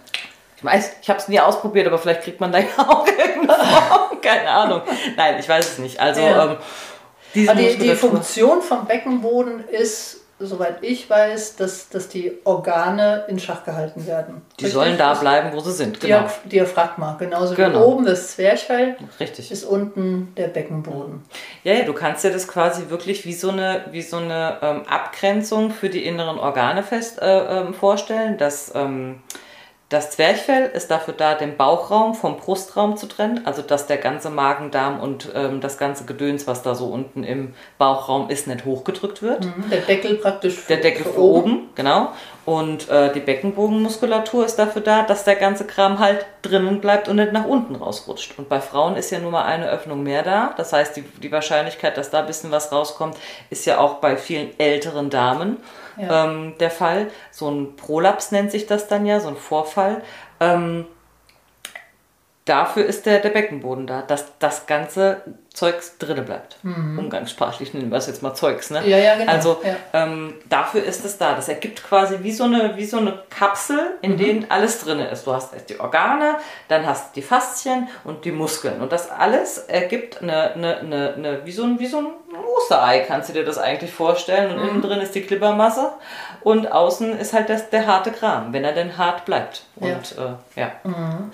Ich 0.58 0.64
weiß, 0.64 0.98
ich 1.02 1.10
habe 1.10 1.20
es 1.20 1.28
nie 1.28 1.40
ausprobiert, 1.40 1.88
aber 1.88 1.98
vielleicht 1.98 2.22
kriegt 2.22 2.40
man 2.40 2.52
da 2.52 2.60
ja 2.60 2.68
auch 2.78 3.08
irgendeine 3.08 3.64
Form. 3.64 4.22
Keine 4.22 4.50
Ahnung. 4.50 4.82
Nein, 5.16 5.38
ich 5.40 5.48
weiß 5.48 5.74
es 5.74 5.78
nicht. 5.80 6.00
Also, 6.00 6.22
ja. 6.22 6.52
ähm, 6.52 6.58
diese 7.34 7.56
die, 7.56 7.78
die 7.78 7.96
Funktion 7.96 8.62
vom 8.62 8.86
Beckenboden 8.86 9.68
ist 9.68 10.22
soweit 10.40 10.84
ich 10.84 11.10
weiß, 11.10 11.56
dass, 11.56 11.90
dass 11.90 12.10
die 12.10 12.34
Organe 12.44 13.26
in 13.28 13.40
Schach 13.40 13.64
gehalten 13.64 14.06
werden. 14.06 14.42
Die 14.60 14.66
Richtig? 14.66 14.74
sollen 14.74 14.98
da 14.98 15.14
bleiben, 15.16 15.50
wo 15.54 15.60
sie 15.60 15.72
sind. 15.72 16.00
Genau. 16.00 16.28
Diaphragma, 16.46 17.16
genauso 17.20 17.56
genau. 17.56 17.80
wie 17.80 17.84
oben 17.84 18.06
das 18.06 18.32
Zwerchfell. 18.34 18.98
Richtig. 19.20 19.52
Ist 19.52 19.64
unten 19.64 20.34
der 20.38 20.48
Beckenboden. 20.48 21.24
Ja, 21.64 21.74
ja, 21.74 21.86
du 21.86 21.94
kannst 21.94 22.24
dir 22.24 22.32
das 22.32 22.48
quasi 22.48 22.90
wirklich 22.90 23.26
wie 23.26 23.34
so 23.34 23.50
eine, 23.50 23.86
wie 23.92 24.02
so 24.02 24.18
eine 24.18 24.58
ähm, 24.62 24.84
Abgrenzung 24.88 25.72
für 25.72 25.90
die 25.90 26.06
inneren 26.06 26.38
Organe 26.38 26.84
fest 26.84 27.20
äh, 27.22 27.60
ähm, 27.60 27.74
vorstellen, 27.74 28.38
dass 28.38 28.72
ähm, 28.76 29.22
das 29.90 30.12
Zwerchfell 30.12 30.70
ist 30.74 30.92
dafür 30.92 31.14
da, 31.14 31.36
den 31.36 31.56
Bauchraum 31.56 32.14
vom 32.14 32.36
Brustraum 32.36 32.98
zu 32.98 33.08
trennen, 33.08 33.46
also 33.46 33.62
dass 33.62 33.88
der 33.88 33.96
ganze 33.96 34.30
Magen-Darm 34.30 35.00
und 35.00 35.30
ähm, 35.34 35.62
das 35.62 35.78
ganze 35.78 36.04
Gedöns, 36.04 36.46
was 36.46 36.62
da 36.62 36.76
so 36.76 36.88
unten 36.88 37.24
im 37.24 37.54
Bauchraum 37.78 38.30
ist, 38.30 38.48
nicht 38.48 38.66
hochgedrückt 38.66 39.22
wird. 39.22 39.46
Mhm, 39.46 39.70
der 39.72 39.80
Deckel 39.80 40.16
praktisch 40.16 40.66
Der 40.68 40.78
Deckel 40.78 41.04
für, 41.04 41.14
für 41.14 41.22
oben. 41.22 41.54
oben, 41.54 41.70
genau. 41.76 42.12
Und 42.44 42.90
äh, 42.90 43.14
die 43.14 43.22
Beckenbogenmuskulatur 43.22 44.46
ist 44.46 44.58
dafür 44.60 44.82
da, 44.82 45.04
dass 45.04 45.24
der 45.24 45.36
ganze 45.36 45.66
Kram 45.66 46.00
halt 46.00 46.26
drinnen 46.42 46.82
bleibt 46.82 47.08
und 47.08 47.16
nicht 47.16 47.32
nach 47.32 47.46
unten 47.46 47.76
rausrutscht. 47.76 48.38
Und 48.38 48.50
bei 48.50 48.60
Frauen 48.60 48.98
ist 48.98 49.10
ja 49.12 49.20
nur 49.20 49.32
mal 49.32 49.46
eine 49.46 49.70
Öffnung 49.70 50.04
mehr 50.04 50.24
da. 50.24 50.54
Das 50.58 50.74
heißt, 50.74 50.98
die, 50.98 51.02
die 51.02 51.32
Wahrscheinlichkeit, 51.32 51.98
dass 51.98 52.10
da 52.10 52.20
ein 52.20 52.28
bisschen 52.28 52.52
was 52.52 52.74
rauskommt, 52.74 53.16
ist 53.50 53.66
ja 53.66 53.78
auch 53.78 53.96
bei 53.96 54.18
vielen 54.18 54.58
älteren 54.60 55.10
Damen 55.10 55.58
ja. 55.98 56.26
ähm, 56.26 56.56
der 56.60 56.72
Fall. 56.72 57.08
So 57.32 57.50
ein 57.50 57.76
Prolaps 57.76 58.32
nennt 58.32 58.52
sich 58.52 58.66
das 58.66 58.88
dann 58.88 59.06
ja, 59.06 59.20
so 59.20 59.30
ein 59.30 59.36
Vorfall. 59.36 60.02
Ähm, 60.40 60.86
dafür 62.48 62.86
ist 62.86 63.06
der, 63.06 63.20
der 63.20 63.30
Beckenboden 63.30 63.88
da, 63.88 64.02
dass 64.02 64.38
das 64.40 64.66
ganze 64.66 65.22
Zeugs 65.54 65.98
drinne 65.98 66.22
bleibt. 66.22 66.58
Mhm. 66.64 67.00
Umgangssprachlich 67.00 67.74
nennen 67.74 67.90
wir 67.90 67.98
es 67.98 68.08
jetzt 68.08 68.22
mal 68.22 68.34
Zeugs. 68.36 68.70
Ne? 68.70 68.88
Ja, 68.88 68.98
ja, 68.98 69.16
genau. 69.16 69.32
Also 69.32 69.62
ja. 69.64 69.76
Ähm, 69.94 70.36
dafür 70.48 70.84
ist 70.84 71.04
es 71.04 71.18
da. 71.18 71.34
Das 71.34 71.50
ergibt 71.50 71.84
quasi 71.84 72.20
wie 72.22 72.32
so 72.32 72.44
eine, 72.44 72.78
wie 72.78 72.86
so 72.86 72.98
eine 72.98 73.24
Kapsel, 73.30 73.98
in 74.02 74.14
mhm. 74.14 74.18
denen 74.18 74.52
alles 74.52 74.84
drin 74.84 75.00
ist. 75.00 75.26
Du 75.26 75.34
hast 75.34 75.54
erst 75.54 75.70
die 75.70 75.80
Organe, 75.80 76.38
dann 76.68 76.86
hast 76.86 77.10
du 77.10 77.22
die 77.22 77.26
Faszien 77.26 77.88
und 78.04 78.24
die 78.24 78.32
Muskeln. 78.32 78.82
Und 78.82 78.92
das 78.92 79.10
alles 79.10 79.58
ergibt 79.58 80.22
eine, 80.22 80.54
eine, 80.54 80.78
eine, 80.78 81.14
eine 81.16 81.46
wie, 81.46 81.52
so 81.52 81.64
ein, 81.64 81.80
wie 81.80 81.88
so 81.88 81.98
ein 81.98 82.08
Osterei, 82.46 83.00
kannst 83.00 83.30
du 83.30 83.34
dir 83.34 83.44
das 83.44 83.58
eigentlich 83.58 83.92
vorstellen. 83.92 84.52
Und 84.52 84.64
mhm. 84.64 84.70
innen 84.70 84.82
drin 84.82 85.02
ist 85.02 85.16
die 85.16 85.22
Klippermasse 85.22 85.92
und 86.42 86.72
außen 86.72 87.18
ist 87.18 87.34
halt 87.34 87.50
das, 87.50 87.70
der 87.70 87.88
harte 87.88 88.12
Kram, 88.12 88.54
wenn 88.54 88.64
er 88.64 88.74
denn 88.74 88.98
hart 88.98 89.26
bleibt. 89.26 89.64
Und 89.76 90.16
ja. 90.16 90.38
Äh, 90.56 90.62
ja. 90.62 90.72
Mhm. 90.84 91.32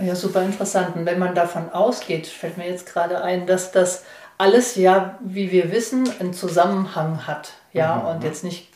Ja, 0.00 0.14
super 0.14 0.42
interessant. 0.42 0.94
Und 0.94 1.06
wenn 1.06 1.18
man 1.18 1.34
davon 1.34 1.72
ausgeht, 1.72 2.26
fällt 2.26 2.58
mir 2.58 2.68
jetzt 2.68 2.86
gerade 2.86 3.22
ein, 3.22 3.46
dass 3.46 3.72
das 3.72 4.04
alles 4.38 4.76
ja, 4.76 5.18
wie 5.20 5.50
wir 5.50 5.72
wissen, 5.72 6.08
einen 6.20 6.34
Zusammenhang 6.34 7.26
hat. 7.26 7.52
Ja, 7.72 7.96
mhm. 7.96 8.06
und 8.08 8.24
jetzt 8.24 8.44
nicht 8.44 8.68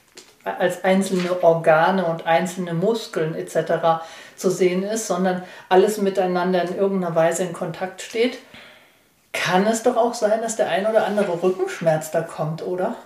als 0.44 0.84
einzelne 0.84 1.42
Organe 1.42 2.06
und 2.06 2.26
einzelne 2.26 2.72
Muskeln 2.72 3.34
etc. 3.34 4.02
zu 4.36 4.50
sehen 4.50 4.82
ist, 4.82 5.06
sondern 5.06 5.42
alles 5.68 5.98
miteinander 5.98 6.62
in 6.62 6.76
irgendeiner 6.76 7.14
Weise 7.14 7.44
in 7.44 7.52
Kontakt 7.52 8.00
steht, 8.00 8.38
kann 9.32 9.66
es 9.66 9.82
doch 9.82 9.96
auch 9.96 10.14
sein, 10.14 10.42
dass 10.42 10.56
der 10.56 10.68
ein 10.68 10.87
oder 10.87 11.06
andere 11.06 11.42
Rückenschmerz 11.42 12.10
da 12.10 12.22
kommt, 12.22 12.66
oder? 12.66 12.96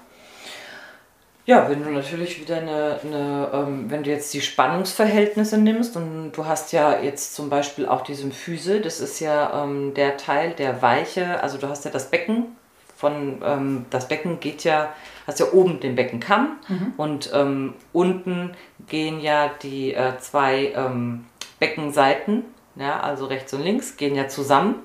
Ja, 1.47 1.69
wenn 1.69 1.85
du 1.85 1.91
natürlich 1.91 2.41
wieder 2.41 2.57
eine, 2.57 2.99
eine 3.05 3.51
ähm, 3.53 3.91
wenn 3.91 4.03
du 4.03 4.11
jetzt 4.11 4.33
die 4.33 4.41
Spannungsverhältnisse 4.41 5.59
nimmst 5.59 5.95
und 5.95 6.33
du 6.33 6.47
hast 6.47 6.73
ja 6.73 7.01
jetzt 7.01 7.35
zum 7.35 7.51
Beispiel 7.51 7.87
auch 7.87 8.01
die 8.01 8.15
Symphyse, 8.15 8.81
das 8.81 9.01
ist 9.01 9.21
ja 9.21 9.63
ähm, 9.63 9.93
der 9.93 10.17
Teil, 10.17 10.53
der 10.53 10.81
weiche, 10.81 11.43
also 11.43 11.59
du 11.59 11.69
hast 11.69 11.85
ja 11.85 11.91
das 11.91 12.11
Becken 12.11 12.57
von, 12.97 13.43
ähm, 13.45 13.85
das 13.91 14.09
Becken 14.09 14.41
geht 14.41 14.65
ja, 14.65 14.95
hast 15.27 15.39
ja 15.39 15.53
oben 15.53 15.81
den 15.81 15.97
Beckenkamm 15.97 16.57
mhm. 16.67 16.93
und 16.97 17.31
ähm, 17.35 17.75
unten 17.93 18.53
gehen 18.89 19.21
ja 19.21 19.51
die 19.63 19.93
äh, 19.93 20.17
zwei 20.21 20.73
ähm, 20.75 21.27
Beckenseiten, 21.59 22.45
ja, 22.77 23.01
also 23.01 23.27
rechts 23.27 23.53
und 23.53 23.63
links, 23.63 23.99
gehen 23.99 24.15
ja 24.15 24.29
zusammen 24.29 24.77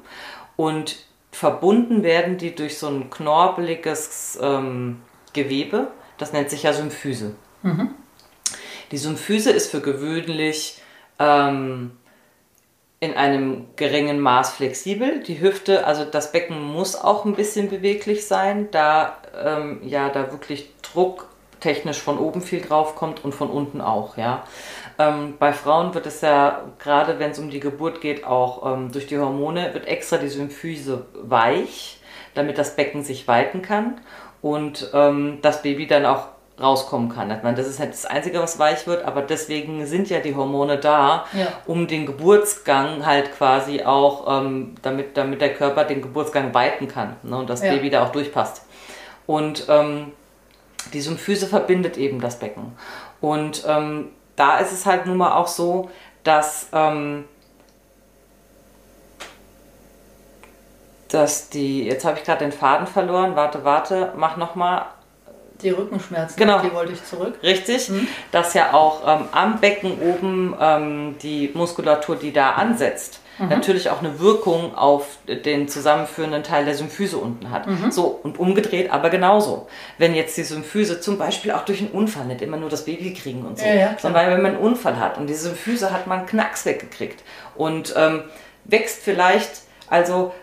und 0.57 0.97
verbunden 1.39 2.03
werden 2.03 2.37
die 2.37 2.53
durch 2.53 2.77
so 2.77 2.87
ein 2.87 3.09
knorpeliges 3.09 4.37
ähm, 4.41 5.01
Gewebe 5.33 5.87
das 6.19 6.33
nennt 6.33 6.51
sich 6.51 6.63
ja 6.63 6.73
Symphyse. 6.73 7.33
Mhm. 7.63 7.95
Die 8.91 8.97
Symphyse 8.97 9.49
ist 9.49 9.71
für 9.71 9.81
gewöhnlich 9.81 10.81
ähm, 11.17 11.91
in 12.99 13.13
einem 13.13 13.67
geringen 13.77 14.19
Maß 14.19 14.51
flexibel. 14.51 15.23
Die 15.23 15.39
Hüfte, 15.39 15.87
also 15.87 16.03
das 16.05 16.31
Becken 16.31 16.61
muss 16.61 16.95
auch 16.95 17.25
ein 17.25 17.35
bisschen 17.35 17.69
beweglich 17.69 18.27
sein, 18.27 18.69
da 18.71 19.17
ähm, 19.41 19.81
ja 19.83 20.09
da 20.09 20.31
wirklich 20.31 20.73
Druck 20.81 21.28
technisch 21.59 21.99
von 21.99 22.17
oben 22.17 22.41
viel 22.41 22.61
drauf 22.61 22.95
kommt 22.95 23.23
und 23.23 23.33
von 23.33 23.49
unten 23.49 23.81
auch, 23.81 24.17
ja. 24.17 24.43
Ähm, 24.97 25.35
bei 25.39 25.53
Frauen 25.53 25.93
wird 25.93 26.05
es 26.05 26.21
ja, 26.21 26.63
gerade 26.79 27.19
wenn 27.19 27.31
es 27.31 27.39
um 27.39 27.49
die 27.49 27.59
Geburt 27.59 28.01
geht, 28.01 28.25
auch 28.25 28.73
ähm, 28.73 28.91
durch 28.91 29.07
die 29.07 29.17
Hormone, 29.17 29.73
wird 29.73 29.87
extra 29.87 30.17
die 30.17 30.27
Symphyse 30.27 31.05
weich, 31.13 31.99
damit 32.33 32.57
das 32.57 32.75
Becken 32.75 33.03
sich 33.03 33.27
weiten 33.27 33.61
kann 33.61 34.01
und 34.41 34.89
ähm, 34.93 35.39
das 35.41 35.61
Baby 35.61 35.87
dann 35.87 36.05
auch 36.05 36.27
rauskommen 36.61 37.09
kann. 37.09 37.31
Ich 37.31 37.41
meine, 37.43 37.55
das 37.55 37.67
ist 37.67 37.79
halt 37.79 37.93
das 37.93 38.05
Einzige, 38.05 38.39
was 38.39 38.59
weich 38.59 38.85
wird, 38.85 39.05
aber 39.05 39.21
deswegen 39.21 39.85
sind 39.85 40.09
ja 40.09 40.19
die 40.19 40.35
Hormone 40.35 40.77
da, 40.77 41.25
ja. 41.33 41.47
um 41.65 41.87
den 41.87 42.05
Geburtsgang 42.05 43.05
halt 43.05 43.33
quasi 43.37 43.83
auch, 43.83 44.41
ähm, 44.41 44.75
damit, 44.81 45.15
damit 45.15 45.41
der 45.41 45.53
Körper 45.53 45.85
den 45.85 46.01
Geburtsgang 46.01 46.53
weiten 46.53 46.87
kann 46.87 47.15
ne, 47.23 47.37
und 47.37 47.49
das 47.49 47.63
ja. 47.63 47.71
Baby 47.71 47.89
da 47.89 48.03
auch 48.03 48.11
durchpasst. 48.11 48.65
Und 49.25 49.65
ähm, 49.69 50.11
die 50.93 51.01
Symphyse 51.01 51.47
verbindet 51.47 51.97
eben 51.97 52.21
das 52.21 52.39
Becken. 52.39 52.73
Und 53.21 53.63
ähm, 53.67 54.09
da 54.35 54.59
ist 54.59 54.71
es 54.71 54.85
halt 54.85 55.05
nun 55.05 55.17
mal 55.17 55.33
auch 55.33 55.47
so, 55.47 55.89
dass 56.23 56.67
ähm, 56.73 57.25
dass 61.09 61.49
die, 61.49 61.85
jetzt 61.85 62.05
habe 62.05 62.17
ich 62.19 62.23
gerade 62.23 62.45
den 62.45 62.51
Faden 62.51 62.87
verloren, 62.87 63.35
warte, 63.35 63.63
warte, 63.63 64.13
mach 64.15 64.37
nochmal. 64.37 64.85
Die 65.61 65.71
Rückenschmerzen, 65.71 66.37
genau. 66.37 66.61
die 66.61 66.73
wollte 66.73 66.93
ich 66.93 67.03
zurück. 67.03 67.37
Richtig, 67.43 67.89
mhm. 67.89 68.07
dass 68.31 68.53
ja 68.53 68.71
auch 68.73 69.01
ähm, 69.05 69.27
am 69.33 69.59
Becken 69.59 69.99
oben 69.99 70.55
ähm, 70.57 71.17
die 71.21 71.51
Muskulatur, 71.53 72.15
die 72.15 72.31
da 72.31 72.51
ansetzt, 72.51 73.19
mhm. 73.39 73.49
natürlich 73.49 73.89
auch 73.89 73.99
eine 73.99 74.19
Wirkung 74.19 74.75
auf 74.75 75.17
den 75.27 75.67
zusammenführenden 75.67 76.43
Teil 76.43 76.65
der 76.65 76.75
Symphyse 76.75 77.17
unten 77.17 77.49
hat. 77.49 77.67
Mhm. 77.67 77.91
So, 77.91 78.19
und 78.23 78.39
umgedreht 78.39 78.91
aber 78.91 79.09
genauso. 79.09 79.67
Wenn 79.97 80.13
jetzt 80.13 80.37
die 80.37 80.43
Symphyse 80.43 81.01
zum 81.01 81.17
Beispiel 81.17 81.51
auch 81.51 81.65
durch 81.65 81.79
einen 81.79 81.91
Unfall, 81.91 82.25
nicht 82.25 82.41
immer 82.41 82.57
nur 82.57 82.69
das 82.69 82.85
Baby 82.85 83.13
kriegen 83.13 83.45
und 83.45 83.57
so, 83.57 83.65
ja, 83.65 83.73
ja, 83.73 83.95
sondern 83.97 84.29
wenn 84.29 84.41
man 84.41 84.55
einen 84.55 84.61
Unfall 84.61 84.99
hat 84.99 85.17
und 85.17 85.27
diese 85.27 85.49
Symphyse 85.49 85.91
hat 85.91 86.07
man 86.07 86.25
Knacks 86.25 86.65
weggekriegt 86.65 87.23
und 87.55 87.93
ähm, 87.97 88.23
wächst 88.65 89.01
vielleicht, 89.01 89.63
also 89.89 90.33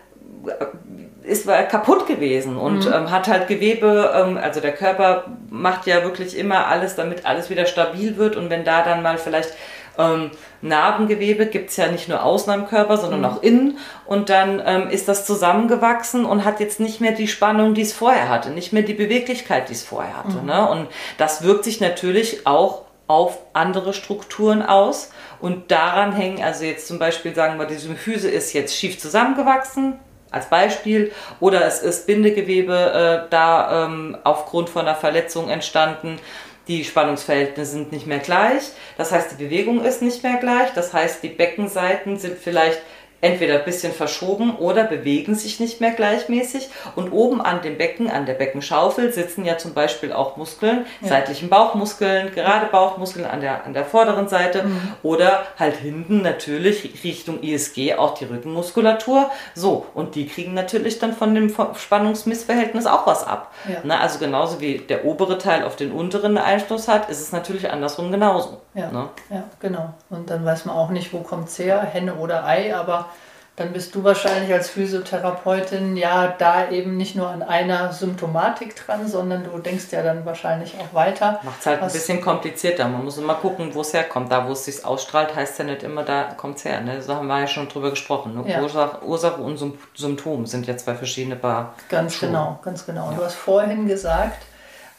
ist 1.23 1.47
kaputt 1.47 2.07
gewesen 2.07 2.57
und 2.57 2.85
mhm. 2.85 2.93
ähm, 2.93 3.11
hat 3.11 3.27
halt 3.27 3.47
Gewebe, 3.47 4.11
ähm, 4.15 4.37
also 4.37 4.61
der 4.61 4.71
Körper 4.71 5.25
macht 5.49 5.85
ja 5.85 6.03
wirklich 6.03 6.37
immer 6.37 6.67
alles, 6.67 6.95
damit 6.95 7.25
alles 7.25 7.49
wieder 7.49 7.65
stabil 7.65 8.17
wird 8.17 8.35
und 8.35 8.49
wenn 8.49 8.63
da 8.63 8.83
dann 8.83 9.03
mal 9.03 9.17
vielleicht 9.17 9.53
ähm, 9.97 10.31
Narbengewebe 10.61 11.47
gibt 11.47 11.69
es 11.69 11.77
ja 11.77 11.87
nicht 11.87 12.09
nur 12.09 12.23
außen 12.23 12.51
am 12.51 12.67
Körper, 12.67 12.97
sondern 12.97 13.21
mhm. 13.21 13.25
auch 13.25 13.43
innen 13.43 13.77
und 14.05 14.29
dann 14.29 14.61
ähm, 14.65 14.89
ist 14.89 15.07
das 15.07 15.25
zusammengewachsen 15.25 16.25
und 16.25 16.45
hat 16.45 16.59
jetzt 16.59 16.79
nicht 16.79 17.01
mehr 17.01 17.11
die 17.11 17.27
Spannung, 17.27 17.73
die 17.73 17.81
es 17.81 17.93
vorher 17.93 18.29
hatte, 18.29 18.49
nicht 18.49 18.73
mehr 18.73 18.83
die 18.83 18.93
Beweglichkeit, 18.93 19.69
die 19.69 19.73
es 19.73 19.83
vorher 19.83 20.17
hatte. 20.17 20.37
Mhm. 20.37 20.45
Ne? 20.45 20.69
Und 20.69 20.87
das 21.17 21.43
wirkt 21.43 21.63
sich 21.63 21.79
natürlich 21.79 22.45
auch 22.45 22.83
auf 23.07 23.37
andere 23.53 23.93
Strukturen 23.93 24.61
aus 24.61 25.11
und 25.39 25.71
daran 25.71 26.13
hängen, 26.13 26.43
also 26.43 26.65
jetzt 26.65 26.87
zum 26.87 26.99
Beispiel 26.99 27.33
sagen 27.33 27.57
wir, 27.57 27.65
die 27.65 27.75
Symphyse 27.75 28.29
ist 28.29 28.53
jetzt 28.53 28.75
schief 28.75 28.99
zusammengewachsen, 28.99 29.99
als 30.31 30.49
Beispiel. 30.49 31.11
Oder 31.39 31.65
es 31.65 31.81
ist 31.81 32.07
Bindegewebe 32.07 33.25
äh, 33.25 33.29
da 33.29 33.85
ähm, 33.85 34.17
aufgrund 34.23 34.69
von 34.69 34.83
einer 34.83 34.95
Verletzung 34.95 35.49
entstanden. 35.49 36.19
Die 36.67 36.83
Spannungsverhältnisse 36.83 37.71
sind 37.71 37.91
nicht 37.91 38.07
mehr 38.07 38.19
gleich. 38.19 38.63
Das 38.97 39.11
heißt, 39.11 39.31
die 39.31 39.43
Bewegung 39.43 39.83
ist 39.83 40.01
nicht 40.01 40.23
mehr 40.23 40.37
gleich. 40.37 40.73
Das 40.73 40.93
heißt, 40.93 41.23
die 41.23 41.29
Beckenseiten 41.29 42.17
sind 42.17 42.37
vielleicht 42.37 42.81
entweder 43.21 43.55
ein 43.55 43.65
bisschen 43.65 43.93
verschoben 43.93 44.55
oder 44.57 44.83
bewegen 44.83 45.35
sich 45.35 45.59
nicht 45.59 45.81
mehr 45.81 45.91
gleichmäßig. 45.91 46.69
Und 46.95 47.11
oben 47.11 47.41
an 47.41 47.61
dem 47.61 47.77
Becken, 47.77 48.09
an 48.09 48.25
der 48.25 48.35
Beckenschaufel, 48.35 49.11
sitzen 49.11 49.45
ja 49.45 49.57
zum 49.57 49.73
Beispiel 49.73 50.13
auch 50.13 50.37
Muskeln, 50.37 50.85
ja. 51.01 51.07
seitlichen 51.07 51.49
Bauchmuskeln, 51.49 52.31
gerade 52.33 52.67
Bauchmuskeln 52.67 53.25
an 53.25 53.41
der, 53.41 53.65
an 53.65 53.73
der 53.73 53.85
vorderen 53.85 54.27
Seite 54.27 54.63
mhm. 54.63 54.93
oder 55.03 55.47
halt 55.57 55.77
hinten 55.77 56.21
natürlich 56.21 57.03
Richtung 57.03 57.41
ISG 57.41 57.95
auch 57.95 58.13
die 58.13 58.25
Rückenmuskulatur. 58.25 59.31
So, 59.55 59.85
und 59.93 60.15
die 60.15 60.27
kriegen 60.27 60.53
natürlich 60.53 60.99
dann 60.99 61.13
von 61.13 61.33
dem 61.33 61.53
Spannungsmissverhältnis 61.75 62.85
auch 62.85 63.07
was 63.07 63.25
ab. 63.25 63.53
Ja. 63.67 63.77
Na, 63.83 63.99
also 63.99 64.19
genauso 64.19 64.61
wie 64.61 64.79
der 64.79 65.05
obere 65.05 65.37
Teil 65.37 65.63
auf 65.63 65.75
den 65.75 65.91
unteren 65.91 66.37
Einfluss 66.37 66.87
hat, 66.87 67.09
ist 67.09 67.21
es 67.21 67.31
natürlich 67.31 67.69
andersrum 67.71 68.11
genauso. 68.11 68.61
Ja, 68.77 68.91
ne? 68.91 69.09
ja 69.29 69.43
genau. 69.59 69.93
Und 70.09 70.29
dann 70.29 70.45
weiß 70.45 70.65
man 70.65 70.75
auch 70.75 70.89
nicht, 70.89 71.11
wo 71.11 71.19
kommt 71.19 71.49
es 71.49 71.57
her, 71.57 71.81
Henne 71.81 72.15
oder 72.15 72.45
Ei, 72.45 72.75
aber 72.75 73.07
dann 73.55 73.73
bist 73.73 73.95
du 73.95 74.03
wahrscheinlich 74.03 74.53
als 74.53 74.69
Physiotherapeutin 74.69 75.97
ja 75.97 76.27
da 76.27 76.69
eben 76.69 76.95
nicht 76.95 77.15
nur 77.15 77.27
an 77.27 77.41
einer 77.41 77.91
Symptomatik 77.91 78.75
dran, 78.75 79.07
sondern 79.07 79.45
du 79.45 79.57
denkst 79.57 79.85
ja 79.89 80.03
dann 80.03 80.27
wahrscheinlich 80.27 80.75
auch 80.79 80.93
weiter. 80.93 81.39
Macht 81.41 81.61
es 81.61 81.65
halt 81.65 81.81
ein 81.81 81.91
bisschen 81.91 82.21
komplizierter. 82.21 82.87
Man 82.87 83.03
muss 83.03 83.17
immer 83.17 83.33
gucken, 83.33 83.73
wo 83.73 83.81
es 83.81 83.95
herkommt. 83.95 84.31
Da, 84.31 84.47
wo 84.47 84.51
es 84.51 84.65
sich 84.65 84.85
ausstrahlt, 84.85 85.35
heißt 85.35 85.57
ja 85.57 85.65
nicht 85.65 85.81
immer, 85.81 86.03
da 86.03 86.25
kommt 86.37 86.57
es 86.57 86.65
her. 86.65 86.81
Ne? 86.81 87.01
So 87.01 87.15
haben 87.15 87.25
wir 87.25 87.39
ja 87.39 87.47
schon 87.47 87.67
drüber 87.67 87.89
gesprochen. 87.89 88.35
Ne? 88.35 88.47
Ja. 88.47 88.61
Ursache, 88.61 89.03
Ursache, 89.03 89.41
und 89.41 89.59
Symptom 89.95 90.45
sind 90.45 90.67
ja 90.67 90.77
zwei 90.77 90.93
verschiedene 90.93 91.35
Paar. 91.35 91.73
Ganz 91.89 92.13
Schuhe. 92.13 92.29
genau, 92.29 92.59
ganz 92.61 92.85
genau. 92.85 93.09
Ja. 93.09 93.17
Du 93.17 93.25
hast 93.25 93.33
vorhin 93.33 93.87
gesagt, 93.87 94.45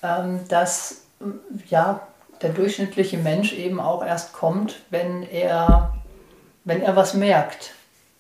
ähm, 0.02 0.40
dass 0.49 1.02
ja, 1.68 2.00
der 2.42 2.50
durchschnittliche 2.50 3.18
Mensch 3.18 3.52
eben 3.52 3.80
auch 3.80 4.04
erst 4.04 4.33
kommt, 4.33 4.76
wenn 4.90 5.23
er, 5.23 5.95
wenn 6.64 6.83
er 6.83 6.97
was 6.97 7.14
merkt. 7.14 7.73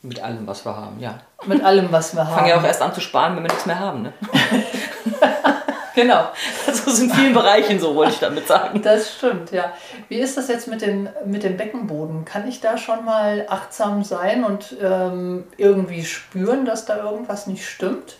Mit 0.02 0.22
allem, 0.22 0.46
was 0.46 0.64
wir 0.64 0.76
haben, 0.76 1.00
ja. 1.00 1.18
Mit 1.46 1.62
allem, 1.62 1.90
was 1.90 2.14
wir 2.14 2.26
haben. 2.26 2.34
Fangen 2.34 2.48
ja 2.48 2.58
auch 2.58 2.64
erst 2.64 2.82
an 2.82 2.94
zu 2.94 3.00
sparen, 3.00 3.36
wenn 3.36 3.42
wir 3.42 3.50
nichts 3.50 3.66
mehr 3.66 3.78
haben, 3.78 4.02
ne? 4.02 4.12
genau. 5.94 6.28
Also 6.66 6.90
ist 6.90 7.00
in 7.00 7.10
vielen 7.10 7.34
Bereichen 7.34 7.80
so, 7.80 7.94
wollte 7.96 8.12
ich 8.12 8.20
damit 8.20 8.46
sagen. 8.46 8.80
Das 8.82 9.14
stimmt, 9.14 9.50
ja. 9.50 9.72
Wie 10.08 10.18
ist 10.18 10.36
das 10.36 10.48
jetzt 10.48 10.68
mit 10.68 10.82
dem, 10.82 11.08
mit 11.26 11.42
dem 11.42 11.56
Beckenboden? 11.56 12.24
Kann 12.24 12.46
ich 12.48 12.60
da 12.60 12.78
schon 12.78 13.04
mal 13.04 13.46
achtsam 13.48 14.04
sein 14.04 14.44
und 14.44 14.76
ähm, 14.80 15.44
irgendwie 15.56 16.04
spüren, 16.04 16.64
dass 16.64 16.84
da 16.84 16.98
irgendwas 16.98 17.48
nicht 17.48 17.68
stimmt? 17.68 18.16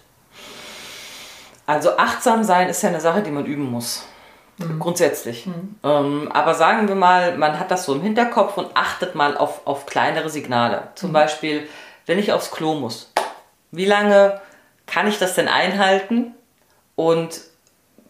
Also 1.67 1.97
achtsam 1.97 2.45
sein 2.45 2.69
ist 2.69 2.83
ja 2.83 2.89
eine 2.89 3.01
Sache, 3.01 3.23
die 3.23 3.31
man 3.31 3.45
üben 3.45 3.71
muss. 3.71 4.05
Mhm. 4.59 4.79
Grundsätzlich. 4.79 5.47
Mhm. 5.47 5.77
Ähm, 5.83 6.31
aber 6.33 6.55
sagen 6.55 6.89
wir 6.89 6.95
mal, 6.95 7.37
man 7.37 7.59
hat 7.59 7.71
das 7.71 7.85
so 7.85 7.95
im 7.95 8.03
Hinterkopf 8.03 8.57
und 8.57 8.69
achtet 8.75 9.15
mal 9.15 9.37
auf, 9.37 9.67
auf 9.67 9.87
kleinere 9.87 10.31
Signale. 10.31 10.89
Zum 10.95 11.11
mhm. 11.11 11.15
Beispiel, 11.15 11.69
wenn 12.07 12.19
ich 12.19 12.33
aufs 12.33 12.51
Klo 12.51 12.75
muss. 12.75 13.13
Wie 13.71 13.85
lange 13.85 14.41
kann 14.87 15.07
ich 15.07 15.19
das 15.19 15.35
denn 15.35 15.49
einhalten? 15.49 16.35
Und 16.97 17.41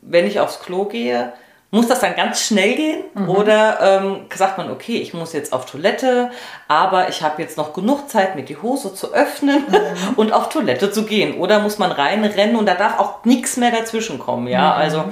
wenn 0.00 0.26
ich 0.26 0.40
aufs 0.40 0.60
Klo 0.60 0.84
gehe, 0.86 1.32
muss 1.70 1.86
das 1.86 2.00
dann 2.00 2.16
ganz 2.16 2.40
schnell 2.40 2.74
gehen? 2.76 3.04
Mhm. 3.14 3.28
Oder 3.28 3.78
ähm, 3.82 4.26
sagt 4.34 4.56
man, 4.56 4.70
okay, 4.70 4.96
ich 4.96 5.12
muss 5.12 5.34
jetzt 5.34 5.52
auf 5.52 5.66
Toilette, 5.66 6.30
aber 6.66 7.10
ich 7.10 7.22
habe 7.22 7.42
jetzt 7.42 7.58
noch 7.58 7.74
genug 7.74 8.08
Zeit, 8.08 8.36
mir 8.36 8.44
die 8.44 8.56
Hose 8.56 8.94
zu 8.94 9.12
öffnen 9.12 9.66
mhm. 9.68 10.14
und 10.16 10.32
auf 10.32 10.48
Toilette 10.48 10.90
zu 10.90 11.04
gehen? 11.04 11.38
Oder 11.38 11.58
muss 11.58 11.78
man 11.78 11.92
reinrennen 11.92 12.56
und 12.56 12.64
da 12.64 12.74
darf 12.74 12.98
auch 12.98 13.24
nichts 13.24 13.58
mehr 13.58 13.70
dazwischen 13.70 14.18
kommen? 14.18 14.48
Ja, 14.48 14.72
mhm. 14.72 14.80
also 14.80 15.04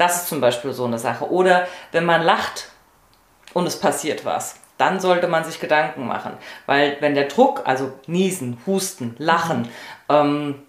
das 0.00 0.22
ist 0.22 0.28
zum 0.28 0.40
Beispiel 0.40 0.72
so 0.72 0.84
eine 0.84 0.98
Sache. 0.98 1.30
Oder 1.30 1.68
wenn 1.92 2.04
man 2.04 2.22
lacht 2.22 2.68
und 3.52 3.66
es 3.66 3.78
passiert 3.78 4.24
was, 4.24 4.56
dann 4.78 4.98
sollte 4.98 5.28
man 5.28 5.44
sich 5.44 5.60
Gedanken 5.60 6.06
machen. 6.06 6.32
Weil 6.66 6.96
wenn 7.00 7.14
der 7.14 7.28
Druck, 7.28 7.62
also 7.66 7.92
Niesen, 8.06 8.58
Husten, 8.66 9.14
Lachen, 9.18 9.68
ähm, 10.08 10.62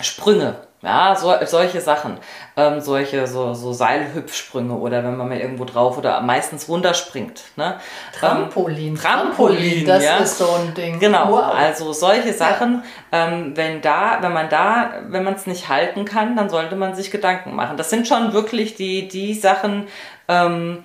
Sprünge, 0.00 0.65
ja, 0.82 1.16
so, 1.16 1.32
solche 1.46 1.80
Sachen, 1.80 2.18
ähm, 2.56 2.80
solche 2.80 3.26
so, 3.26 3.54
so 3.54 3.72
Seilhüpfsprünge 3.72 4.74
oder 4.74 5.02
wenn 5.02 5.16
man 5.16 5.28
mal 5.28 5.38
irgendwo 5.38 5.64
drauf 5.64 5.96
oder 5.96 6.20
meistens 6.20 6.68
runterspringt. 6.68 7.44
Ne? 7.56 7.80
Trampolin. 8.12 8.88
Ähm, 8.88 8.94
Trampolin, 8.94 9.86
das 9.86 10.04
ja. 10.04 10.18
ist 10.18 10.38
so 10.38 10.48
ein 10.50 10.74
Ding. 10.74 11.00
Genau, 11.00 11.30
wow. 11.30 11.54
also 11.54 11.92
solche 11.92 12.32
Sachen, 12.34 12.82
ja. 13.10 13.26
ähm, 13.26 13.56
wenn 13.56 13.80
da, 13.80 14.18
wenn 14.20 14.34
man 14.34 14.50
da, 14.50 14.90
wenn 15.08 15.24
man 15.24 15.34
es 15.34 15.46
nicht 15.46 15.68
halten 15.68 16.04
kann, 16.04 16.36
dann 16.36 16.50
sollte 16.50 16.76
man 16.76 16.94
sich 16.94 17.10
Gedanken 17.10 17.54
machen. 17.54 17.78
Das 17.78 17.88
sind 17.88 18.06
schon 18.06 18.34
wirklich 18.34 18.74
die, 18.74 19.08
die 19.08 19.32
Sachen, 19.32 19.88
ähm, 20.28 20.84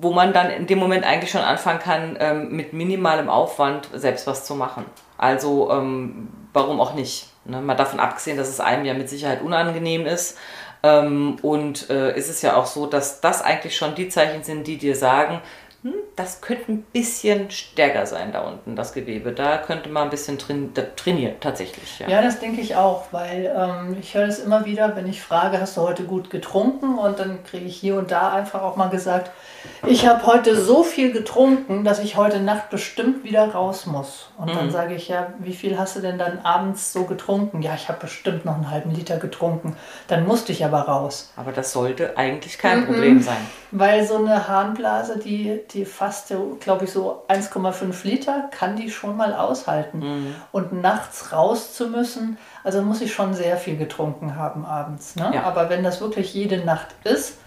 wo 0.00 0.12
man 0.12 0.32
dann 0.32 0.50
in 0.50 0.66
dem 0.66 0.78
Moment 0.78 1.04
eigentlich 1.04 1.30
schon 1.30 1.42
anfangen 1.42 1.80
kann, 1.80 2.16
ähm, 2.20 2.52
mit 2.52 2.72
minimalem 2.72 3.28
Aufwand 3.28 3.88
selbst 3.92 4.26
was 4.26 4.44
zu 4.44 4.54
machen. 4.54 4.84
Also 5.18 5.70
ähm, 5.70 6.28
warum 6.52 6.80
auch 6.80 6.94
nicht? 6.94 7.28
Ne? 7.44 7.60
Mal 7.60 7.74
davon 7.74 8.00
abgesehen, 8.00 8.36
dass 8.36 8.48
es 8.48 8.60
einem 8.60 8.84
ja 8.84 8.94
mit 8.94 9.08
Sicherheit 9.08 9.42
unangenehm 9.42 10.06
ist. 10.06 10.38
Ähm, 10.82 11.36
und 11.42 11.90
äh, 11.90 12.16
ist 12.16 12.28
es 12.28 12.42
ja 12.42 12.56
auch 12.56 12.66
so, 12.66 12.86
dass 12.86 13.20
das 13.20 13.42
eigentlich 13.42 13.76
schon 13.76 13.94
die 13.94 14.08
Zeichen 14.08 14.42
sind, 14.42 14.66
die 14.66 14.78
dir 14.78 14.96
sagen, 14.96 15.40
hm, 15.82 15.94
das 16.14 16.40
könnte 16.40 16.70
ein 16.70 16.82
bisschen 16.92 17.50
stärker 17.50 18.06
sein 18.06 18.30
da 18.30 18.42
unten, 18.42 18.76
das 18.76 18.92
Gewebe. 18.92 19.32
Da 19.32 19.58
könnte 19.58 19.88
man 19.88 20.04
ein 20.04 20.10
bisschen 20.10 20.38
train 20.38 20.72
trainieren, 20.94 21.34
tatsächlich. 21.40 21.98
Ja. 21.98 22.08
ja, 22.08 22.22
das 22.22 22.38
denke 22.38 22.60
ich 22.60 22.76
auch, 22.76 23.06
weil 23.10 23.52
ähm, 23.56 23.96
ich 24.00 24.14
höre 24.14 24.28
es 24.28 24.38
immer 24.38 24.64
wieder, 24.64 24.94
wenn 24.94 25.08
ich 25.08 25.20
frage, 25.20 25.60
hast 25.60 25.76
du 25.76 25.80
heute 25.80 26.04
gut 26.04 26.30
getrunken? 26.30 26.98
Und 26.98 27.18
dann 27.18 27.42
kriege 27.42 27.66
ich 27.66 27.76
hier 27.76 27.96
und 27.96 28.12
da 28.12 28.32
einfach 28.32 28.62
auch 28.62 28.76
mal 28.76 28.90
gesagt, 28.90 29.32
ich 29.84 30.06
habe 30.06 30.24
heute 30.24 30.54
so 30.54 30.84
viel 30.84 31.10
getrunken, 31.10 31.82
dass 31.82 31.98
ich 31.98 32.16
heute 32.16 32.38
Nacht 32.38 32.70
bestimmt 32.70 33.24
wieder 33.24 33.52
raus 33.52 33.86
muss. 33.86 34.30
Und 34.38 34.52
mhm. 34.52 34.58
dann 34.58 34.70
sage 34.70 34.94
ich, 34.94 35.08
ja, 35.08 35.32
wie 35.40 35.54
viel 35.54 35.76
hast 35.78 35.96
du 35.96 36.00
denn 36.00 36.16
dann 36.16 36.38
abends 36.44 36.92
so 36.92 37.04
getrunken? 37.04 37.60
Ja, 37.60 37.74
ich 37.74 37.88
habe 37.88 37.98
bestimmt 37.98 38.44
noch 38.44 38.54
einen 38.54 38.70
halben 38.70 38.92
Liter 38.92 39.16
getrunken. 39.16 39.74
Dann 40.06 40.26
musste 40.26 40.52
ich 40.52 40.64
aber 40.64 40.82
raus. 40.82 41.32
Aber 41.34 41.50
das 41.50 41.72
sollte 41.72 42.16
eigentlich 42.16 42.58
kein 42.58 42.82
mhm. 42.82 42.86
Problem 42.86 43.20
sein. 43.20 43.44
Weil 43.74 44.06
so 44.06 44.16
eine 44.16 44.48
Harnblase, 44.48 45.18
die, 45.18 45.60
die 45.70 45.86
fasst, 45.86 46.32
glaube 46.60 46.84
ich, 46.84 46.92
so 46.92 47.24
1,5 47.28 48.04
Liter, 48.04 48.50
kann 48.50 48.76
die 48.76 48.90
schon 48.90 49.16
mal 49.16 49.34
aushalten. 49.34 49.98
Mhm. 49.98 50.34
Und 50.52 50.72
nachts 50.74 51.32
raus 51.32 51.74
zu 51.74 51.88
müssen, 51.88 52.36
also 52.64 52.82
muss 52.82 53.00
ich 53.00 53.14
schon 53.14 53.32
sehr 53.32 53.56
viel 53.56 53.78
getrunken 53.78 54.36
haben 54.36 54.66
abends. 54.66 55.16
Ne? 55.16 55.32
Ja. 55.34 55.44
Aber 55.44 55.70
wenn 55.70 55.82
das 55.82 56.02
wirklich 56.02 56.34
jede 56.34 56.58
Nacht 56.58 56.88
ist, 57.04 57.38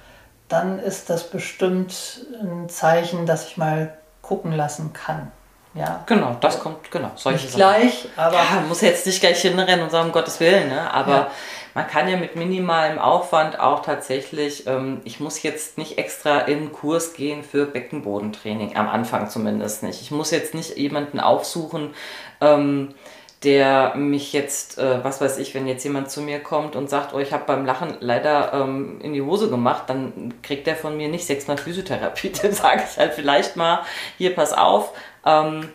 dann 0.49 0.79
ist 0.79 1.09
das 1.09 1.29
bestimmt 1.29 2.25
ein 2.41 2.69
Zeichen, 2.69 3.25
dass 3.25 3.47
ich 3.47 3.57
mal 3.57 3.95
gucken 4.21 4.51
lassen 4.51 4.93
kann. 4.93 5.31
Ja. 5.75 6.03
Genau, 6.05 6.38
das 6.39 6.59
kommt, 6.59 6.89
genau, 6.89 7.11
solche 7.15 7.45
nicht 7.45 7.55
gleich, 7.55 8.07
aber. 8.15 8.35
Ja, 8.35 8.63
muss 8.67 8.81
jetzt 8.81 9.05
nicht 9.05 9.19
gleich 9.19 9.41
hinrennen 9.41 9.83
und 9.83 9.91
sagen, 9.91 10.07
um 10.07 10.13
Gottes 10.13 10.39
Willen, 10.39 10.69
ne? 10.69 10.91
aber 10.91 11.11
ja. 11.11 11.31
Man 11.75 11.88
kann 11.88 12.07
ja 12.07 12.15
mit 12.15 12.38
minimalem 12.38 12.97
Aufwand 12.97 13.59
auch 13.59 13.81
tatsächlich, 13.81 14.65
ähm, 14.65 15.01
ich 15.03 15.19
muss 15.19 15.43
jetzt 15.43 15.77
nicht 15.77 15.97
extra 15.97 16.39
in 16.39 16.57
einen 16.59 16.71
Kurs 16.71 17.13
gehen 17.13 17.43
für 17.43 17.65
Beckenbodentraining, 17.65 18.77
am 18.77 18.88
Anfang 18.88 19.29
zumindest 19.29 19.83
nicht. 19.83 20.01
Ich 20.01 20.09
muss 20.09 20.31
jetzt 20.31 20.53
nicht 20.53 20.77
jemanden 20.77 21.19
aufsuchen, 21.19 21.93
ähm, 22.39 22.95
der 23.43 23.93
mich 23.95 24.31
jetzt, 24.31 24.77
äh, 24.77 25.03
was 25.03 25.19
weiß 25.19 25.38
ich, 25.38 25.53
wenn 25.53 25.67
jetzt 25.67 25.83
jemand 25.83 26.09
zu 26.09 26.21
mir 26.21 26.39
kommt 26.39 26.77
und 26.77 26.89
sagt, 26.89 27.13
oh, 27.13 27.19
ich 27.19 27.33
habe 27.33 27.43
beim 27.45 27.65
Lachen 27.65 27.97
leider 27.99 28.53
ähm, 28.53 29.01
in 29.01 29.11
die 29.11 29.21
Hose 29.21 29.49
gemacht, 29.49 29.83
dann 29.88 30.33
kriegt 30.43 30.67
der 30.67 30.77
von 30.77 30.95
mir 30.95 31.09
nicht 31.09 31.27
sechsmal 31.27 31.57
Physiotherapie. 31.57 32.31
Dann 32.41 32.53
sage 32.53 32.83
ich 32.89 32.97
halt 32.97 33.13
vielleicht 33.13 33.57
mal, 33.57 33.81
hier, 34.17 34.33
pass 34.33 34.53
auf, 34.53 34.93
ähm, 35.25 35.69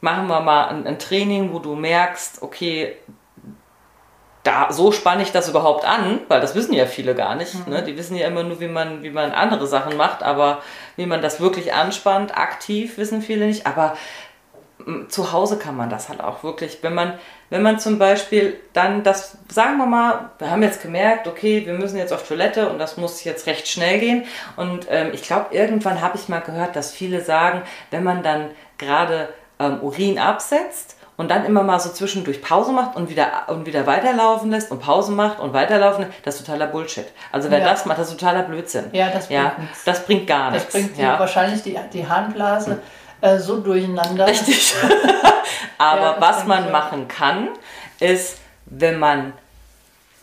machen 0.00 0.26
wir 0.26 0.40
mal 0.40 0.68
ein, 0.68 0.86
ein, 0.86 0.98
Training, 0.98 1.52
wo 1.52 1.58
du 1.58 1.74
merkst, 1.74 2.42
okay, 2.42 2.96
da, 4.42 4.72
so 4.72 4.90
spanne 4.90 5.22
ich 5.22 5.30
das 5.30 5.48
überhaupt 5.48 5.84
an, 5.84 6.20
weil 6.28 6.40
das 6.40 6.54
wissen 6.54 6.72
ja 6.72 6.86
viele 6.86 7.14
gar 7.14 7.36
nicht. 7.36 7.54
Mhm. 7.66 7.72
Ne? 7.72 7.82
Die 7.82 7.96
wissen 7.96 8.16
ja 8.16 8.26
immer 8.26 8.42
nur, 8.42 8.60
wie 8.60 8.68
man, 8.68 9.02
wie 9.02 9.10
man 9.10 9.32
andere 9.32 9.66
Sachen 9.66 9.96
macht, 9.96 10.22
aber 10.22 10.62
wie 10.96 11.06
man 11.06 11.22
das 11.22 11.40
wirklich 11.40 11.74
anspannt, 11.74 12.36
aktiv, 12.36 12.98
wissen 12.98 13.22
viele 13.22 13.46
nicht. 13.46 13.66
Aber 13.66 13.96
zu 15.08 15.32
Hause 15.32 15.58
kann 15.58 15.76
man 15.76 15.90
das 15.90 16.08
halt 16.08 16.20
auch 16.20 16.42
wirklich, 16.42 16.78
wenn 16.82 16.94
man, 16.94 17.14
wenn 17.50 17.62
man 17.62 17.78
zum 17.78 17.98
Beispiel 17.98 18.58
dann 18.72 19.02
das, 19.02 19.38
sagen 19.48 19.76
wir 19.78 19.86
mal, 19.86 20.30
wir 20.38 20.50
haben 20.50 20.62
jetzt 20.62 20.82
gemerkt, 20.82 21.26
okay, 21.26 21.66
wir 21.66 21.74
müssen 21.74 21.98
jetzt 21.98 22.12
auf 22.12 22.26
Toilette 22.26 22.68
und 22.68 22.78
das 22.78 22.96
muss 22.96 23.24
jetzt 23.24 23.46
recht 23.46 23.68
schnell 23.68 23.98
gehen. 24.00 24.24
Und 24.56 24.86
ähm, 24.90 25.10
ich 25.12 25.22
glaube, 25.22 25.54
irgendwann 25.54 26.00
habe 26.00 26.16
ich 26.16 26.28
mal 26.28 26.40
gehört, 26.40 26.76
dass 26.76 26.92
viele 26.92 27.20
sagen, 27.20 27.62
wenn 27.90 28.04
man 28.04 28.22
dann 28.22 28.50
gerade 28.78 29.28
ähm, 29.58 29.80
Urin 29.82 30.18
absetzt 30.18 30.96
und 31.22 31.30
dann 31.30 31.44
immer 31.44 31.62
mal 31.62 31.78
so 31.78 31.88
zwischendurch 31.88 32.42
Pause 32.42 32.72
macht 32.72 32.96
und 32.96 33.08
wieder, 33.08 33.44
und 33.46 33.64
wieder 33.64 33.86
weiterlaufen 33.86 34.50
lässt 34.50 34.72
und 34.72 34.80
Pause 34.80 35.12
macht 35.12 35.38
und 35.38 35.52
weiterlaufen, 35.52 36.06
das 36.24 36.34
ist 36.34 36.44
totaler 36.44 36.66
Bullshit. 36.66 37.06
Also 37.30 37.48
wer 37.48 37.60
ja. 37.60 37.64
das 37.64 37.86
macht, 37.86 38.00
das 38.00 38.08
ist 38.08 38.18
totaler 38.18 38.42
Blödsinn. 38.42 38.86
Ja, 38.90 39.08
das 39.08 39.28
bringt 39.28 39.40
ja, 39.40 39.52
nichts. 39.56 39.84
Das 39.84 40.04
bringt 40.04 40.26
gar 40.26 40.50
nichts. 40.50 40.66
Das 40.66 40.72
bringt 40.72 40.98
ja. 40.98 41.20
wahrscheinlich 41.20 41.62
die, 41.62 41.78
die 41.92 42.08
Harnblase. 42.08 42.82
Äh, 43.20 43.38
so 43.38 43.60
durcheinander. 43.60 44.26
Richtig. 44.26 44.74
Aber 45.78 46.00
ja, 46.00 46.16
was 46.18 46.44
man 46.44 46.72
machen 46.72 47.06
kann, 47.06 47.50
ist, 48.00 48.38
wenn 48.66 48.98
man, 48.98 49.32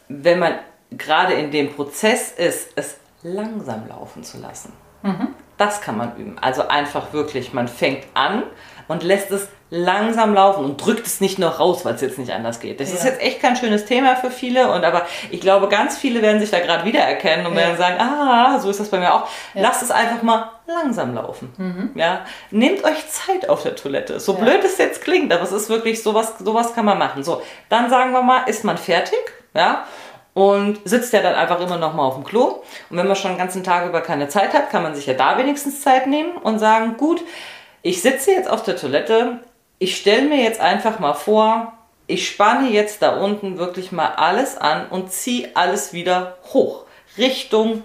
wenn 0.09 0.37
man 0.37 0.55
gerade 0.91 1.31
in 1.35 1.49
dem 1.49 1.73
Prozess 1.73 2.33
ist, 2.33 2.71
es 2.75 2.97
langsam 3.23 3.87
laufen 3.87 4.25
zu 4.25 4.37
lassen. 4.39 4.73
Mhm. 5.03 5.29
Das 5.57 5.79
kann 5.79 5.95
man 5.95 6.17
üben. 6.17 6.37
Also 6.39 6.67
einfach 6.67 7.13
wirklich, 7.13 7.53
man 7.53 7.69
fängt 7.69 8.05
an 8.15 8.43
und 8.89 9.03
lässt 9.03 9.31
es 9.31 9.47
langsam 9.71 10.33
laufen 10.33 10.65
und 10.65 10.83
drückt 10.83 11.05
es 11.05 11.21
nicht 11.21 11.37
noch 11.37 11.59
raus, 11.59 11.85
weil 11.85 11.93
es 11.93 12.01
jetzt 12.01 12.17
nicht 12.17 12.31
anders 12.31 12.59
geht. 12.59 12.79
Das 12.79 12.89
ja. 12.89 12.95
ist 12.95 13.03
jetzt 13.03 13.21
echt 13.21 13.39
kein 13.39 13.55
schönes 13.55 13.85
Thema 13.85 14.15
für 14.15 14.31
viele 14.31 14.71
und 14.71 14.83
aber 14.83 15.05
ich 15.29 15.41
glaube, 15.41 15.67
ganz 15.67 15.97
viele 15.97 16.21
werden 16.21 16.39
sich 16.39 16.49
da 16.49 16.59
gerade 16.59 16.85
wiedererkennen 16.85 17.45
und 17.45 17.53
ja. 17.53 17.59
werden 17.59 17.77
sagen, 17.77 17.97
ah, 17.99 18.59
so 18.59 18.69
ist 18.69 18.79
das 18.79 18.89
bei 18.89 18.97
mir 18.97 19.13
auch. 19.13 19.27
Ja. 19.53 19.61
Lasst 19.61 19.83
es 19.83 19.91
einfach 19.91 20.23
mal 20.23 20.51
langsam 20.65 21.13
laufen. 21.13 21.53
Mhm. 21.57 21.91
Ja, 21.99 22.21
nehmt 22.49 22.83
euch 22.83 23.07
Zeit 23.09 23.47
auf 23.47 23.61
der 23.61 23.75
Toilette. 23.75 24.19
So 24.19 24.33
blöd 24.33 24.63
es 24.63 24.77
jetzt 24.79 25.03
klingt, 25.03 25.31
aber 25.31 25.43
es 25.43 25.51
ist 25.51 25.69
wirklich 25.69 26.01
sowas, 26.01 26.33
sowas 26.39 26.73
kann 26.73 26.85
man 26.85 26.97
machen. 26.97 27.23
So, 27.23 27.41
dann 27.69 27.89
sagen 27.89 28.11
wir 28.11 28.23
mal, 28.23 28.43
ist 28.47 28.63
man 28.63 28.77
fertig, 28.77 29.19
ja? 29.53 29.85
Und 30.33 30.79
sitzt 30.85 31.11
ja 31.11 31.21
dann 31.21 31.35
einfach 31.35 31.59
immer 31.59 31.77
noch 31.77 31.93
mal 31.93 32.05
auf 32.05 32.15
dem 32.15 32.23
Klo. 32.23 32.61
Und 32.89 32.97
wenn 32.97 33.07
man 33.07 33.15
schon 33.15 33.31
den 33.31 33.37
ganzen 33.37 33.63
Tag 33.63 33.85
über 33.87 34.01
keine 34.01 34.29
Zeit 34.29 34.53
hat, 34.53 34.69
kann 34.69 34.83
man 34.83 34.95
sich 34.95 35.05
ja 35.05 35.13
da 35.13 35.37
wenigstens 35.37 35.81
Zeit 35.81 36.07
nehmen 36.07 36.37
und 36.37 36.59
sagen, 36.59 36.95
gut, 36.97 37.21
ich 37.81 38.01
sitze 38.01 38.31
jetzt 38.31 38.49
auf 38.49 38.63
der 38.63 38.77
Toilette, 38.77 39.39
ich 39.79 39.97
stelle 39.97 40.27
mir 40.27 40.43
jetzt 40.43 40.59
einfach 40.59 40.99
mal 40.99 41.13
vor, 41.13 41.73
ich 42.05 42.27
spanne 42.27 42.69
jetzt 42.69 43.01
da 43.01 43.17
unten 43.17 43.57
wirklich 43.57 43.91
mal 43.91 44.13
alles 44.15 44.57
an 44.57 44.87
und 44.89 45.11
ziehe 45.11 45.49
alles 45.55 45.93
wieder 45.93 46.37
hoch. 46.53 46.83
Richtung 47.17 47.83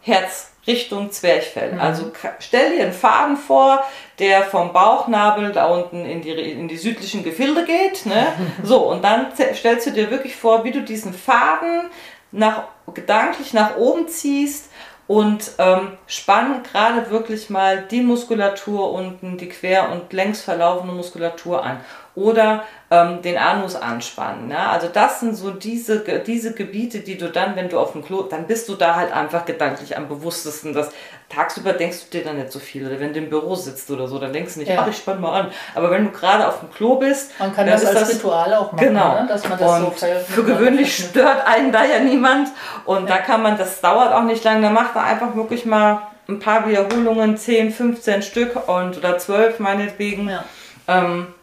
Herz, 0.00 0.50
Richtung 0.66 1.10
Zwerchfell. 1.10 1.72
Mhm. 1.72 1.80
Also 1.80 2.12
stell 2.40 2.76
dir 2.76 2.82
einen 2.84 2.92
Faden 2.92 3.36
vor, 3.36 3.82
der 4.18 4.42
vom 4.42 4.72
Bauchnabel 4.72 5.52
da 5.52 5.66
unten 5.66 6.04
in 6.04 6.22
die, 6.22 6.30
in 6.30 6.68
die 6.68 6.76
südlichen 6.76 7.22
Gefilde 7.22 7.64
geht. 7.64 8.04
Ne? 8.04 8.26
So, 8.62 8.90
und 8.90 9.02
dann 9.02 9.28
stellst 9.54 9.86
du 9.86 9.90
dir 9.92 10.10
wirklich 10.10 10.36
vor, 10.36 10.64
wie 10.64 10.72
du 10.72 10.82
diesen 10.82 11.14
Faden 11.14 11.88
nach, 12.32 12.64
gedanklich 12.92 13.52
nach 13.52 13.76
oben 13.76 14.08
ziehst 14.08 14.70
und 15.12 15.52
ähm, 15.58 15.88
spann 16.06 16.62
gerade 16.62 17.10
wirklich 17.10 17.50
mal 17.50 17.82
die 17.82 18.00
Muskulatur 18.00 18.92
unten, 18.92 19.36
die 19.36 19.50
quer 19.50 19.92
und 19.92 20.10
längs 20.14 20.40
verlaufende 20.40 20.94
Muskulatur 20.94 21.62
an 21.62 21.80
oder 22.14 22.64
ähm, 22.90 23.22
den 23.22 23.38
Anus 23.38 23.74
anspannen. 23.74 24.50
Ja? 24.50 24.70
Also 24.70 24.88
das 24.92 25.20
sind 25.20 25.34
so 25.34 25.50
diese, 25.50 26.00
diese 26.00 26.52
Gebiete, 26.52 27.00
die 27.00 27.16
du 27.16 27.28
dann, 27.28 27.56
wenn 27.56 27.68
du 27.68 27.78
auf 27.78 27.92
dem 27.92 28.04
Klo, 28.04 28.22
dann 28.22 28.46
bist 28.46 28.68
du 28.68 28.74
da 28.74 28.96
halt 28.96 29.12
einfach 29.12 29.46
gedanklich 29.46 29.96
am 29.96 30.08
bewusstesten. 30.08 30.74
Das, 30.74 30.90
tagsüber 31.30 31.72
denkst 31.72 31.98
du 32.04 32.18
dir 32.18 32.24
dann 32.24 32.36
nicht 32.36 32.52
so 32.52 32.58
viel. 32.58 32.86
Oder 32.86 33.00
wenn 33.00 33.12
du 33.12 33.18
im 33.20 33.30
Büro 33.30 33.54
sitzt 33.54 33.90
oder 33.90 34.06
so, 34.06 34.18
dann 34.18 34.32
denkst 34.32 34.54
du 34.54 34.60
nicht, 34.60 34.68
ja. 34.68 34.82
ach, 34.82 34.88
ich 34.88 34.96
spann 34.96 35.20
mal 35.20 35.40
an. 35.40 35.52
Aber 35.74 35.90
wenn 35.90 36.04
du 36.04 36.10
gerade 36.10 36.46
auf 36.46 36.60
dem 36.60 36.70
Klo 36.70 36.96
bist, 36.96 37.38
man 37.38 37.54
kann 37.54 37.66
das 37.66 37.84
als 37.84 37.98
das, 37.98 38.14
Ritual 38.14 38.52
auch 38.54 38.72
machen, 38.72 38.88
genau. 38.88 39.22
Ne? 39.22 39.26
dass 39.28 39.48
man 39.48 39.58
das 39.58 39.80
und 39.80 39.98
so 39.98 40.06
Für 40.28 40.44
gewöhnlich 40.44 40.94
stört 40.94 41.46
einen 41.46 41.72
da 41.72 41.84
ja 41.84 41.98
niemand. 42.00 42.48
Und 42.84 43.08
ja. 43.08 43.16
da 43.16 43.22
kann 43.22 43.42
man, 43.42 43.56
das 43.56 43.80
dauert 43.80 44.12
auch 44.12 44.24
nicht 44.24 44.44
lange, 44.44 44.62
da 44.62 44.70
macht 44.70 44.94
man 44.94 45.04
einfach 45.04 45.34
wirklich 45.34 45.64
mal 45.64 46.02
ein 46.28 46.38
paar 46.38 46.68
Wiederholungen, 46.68 47.36
10, 47.36 47.72
15 47.72 48.22
Stück 48.22 48.68
und 48.68 48.98
oder 48.98 49.18
12 49.18 49.58
meinetwegen. 49.58 50.28
Ja. 50.28 50.44
Ähm, 50.86 51.34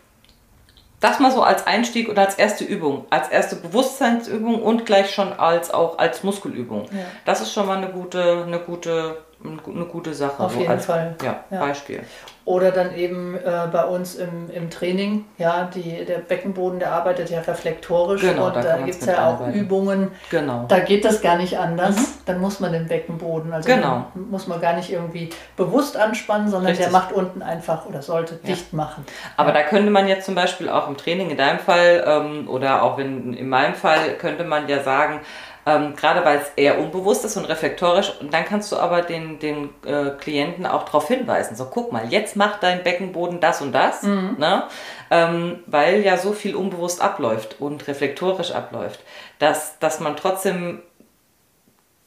das 1.00 1.20
mal 1.20 1.32
so 1.32 1.42
als 1.44 1.66
Einstieg 1.66 2.10
oder 2.10 2.24
als 2.24 2.36
erste 2.36 2.64
Übung, 2.64 3.06
als 3.10 3.30
erste 3.30 3.56
Bewusstseinsübung 3.56 4.62
und 4.62 4.86
gleich 4.86 5.14
schon 5.14 5.32
als 5.32 5.72
auch 5.72 5.98
als 5.98 6.24
Muskelübung. 6.24 6.86
Ja. 6.92 7.06
Das 7.26 7.42
ist 7.42 7.54
schon 7.54 7.68
mal 7.68 7.78
eine 7.78 7.88
gute, 7.88 8.44
eine 8.46 8.60
gute, 8.60 9.18
eine 9.44 9.86
gute 9.86 10.14
Sache. 10.14 10.44
Auf 10.44 10.54
so 10.54 10.60
jeden 10.60 10.72
als, 10.72 10.86
Fall. 10.86 11.16
Ja, 11.24 11.44
ja, 11.50 11.60
Beispiel. 11.60 12.02
Oder 12.44 12.72
dann 12.72 12.96
eben 12.96 13.36
äh, 13.36 13.68
bei 13.72 13.84
uns 13.86 14.16
im, 14.16 14.50
im 14.52 14.72
Training, 14.72 15.26
ja, 15.38 15.70
die, 15.74 16.04
der 16.04 16.18
Beckenboden, 16.18 16.80
der 16.80 16.92
arbeitet 16.92 17.30
ja 17.30 17.42
reflektorisch 17.42 18.22
genau, 18.22 18.48
und 18.48 18.56
da, 18.56 18.62
da 18.64 18.78
gibt 18.78 19.02
es 19.02 19.06
ja 19.06 19.28
auch 19.28 19.34
arbeiten. 19.40 19.54
Übungen, 19.54 20.12
genau. 20.32 20.66
da 20.68 20.80
geht 20.80 21.06
das 21.06 21.22
gar 21.22 21.38
nicht 21.38 21.60
anders. 21.60 21.96
Mhm. 21.96 22.06
Dann 22.26 22.42
muss 22.42 22.60
man 22.60 22.74
den 22.74 22.88
Beckenboden, 22.88 23.54
also 23.54 23.70
genau. 23.70 24.08
muss 24.16 24.48
man 24.48 24.60
gar 24.60 24.74
nicht 24.74 24.92
irgendwie 24.92 25.30
bewusst 25.56 25.96
anspannen, 25.96 26.50
sondern 26.50 26.72
Richtig. 26.72 26.88
der 26.88 26.92
macht 26.92 27.12
unten 27.14 27.44
einfach 27.44 27.86
oder 27.86 28.02
sollte 28.02 28.40
ja. 28.42 28.50
dicht 28.50 28.74
machen. 28.74 29.06
Aber 29.38 29.50
ja. 29.50 29.56
da 29.56 29.64
könnte 29.64 29.92
man 29.92 30.08
jetzt 30.08 30.26
zum 30.26 30.36
Beispiel 30.36 30.70
auch 30.70 30.88
im 30.88 30.98
Training 30.98 31.30
in 31.30 31.38
deinem 31.38 31.60
Fall 31.60 32.04
ähm, 32.06 32.50
oder 32.50 32.82
auch 32.82 32.98
in, 32.98 33.34
in 33.34 33.48
meinem 33.48 33.76
Fall 33.76 34.16
könnte 34.18 34.44
man 34.44 34.68
ja 34.68 34.82
sagen, 34.82 35.22
ähm, 35.70 35.96
gerade 35.96 36.26
weil 36.26 36.40
es 36.40 36.50
eher 36.56 36.80
unbewusst 36.80 37.24
ist 37.26 37.38
und 37.38 37.46
reflektorisch. 37.46 38.12
Und 38.20 38.34
dann 38.34 38.46
kannst 38.46 38.72
du 38.72 38.78
aber 38.78 39.04
den, 39.04 39.38
den 39.40 39.70
äh, 39.86 40.10
Klienten 40.20 40.66
auch 40.66 40.84
darauf 40.84 41.08
hinweisen, 41.08 41.56
so 41.56 41.66
guck 41.66 41.92
mal, 41.92 42.12
jetzt 42.12 42.36
macht 42.36 42.64
dein 42.64 42.84
Beckenboden 42.84 43.40
das 43.40 43.62
und 43.62 43.72
das, 43.72 44.04
mhm. 44.04 44.36
ne? 44.40 44.64
Ähm, 45.12 45.64
weil 45.68 46.02
ja 46.02 46.18
so 46.18 46.34
viel 46.34 46.56
unbewusst 46.56 47.02
abläuft 47.02 47.58
und 47.60 47.88
reflektorisch 47.88 48.52
abläuft, 48.52 49.00
dass, 49.38 49.78
dass 49.80 50.00
man 50.00 50.16
trotzdem 50.16 50.82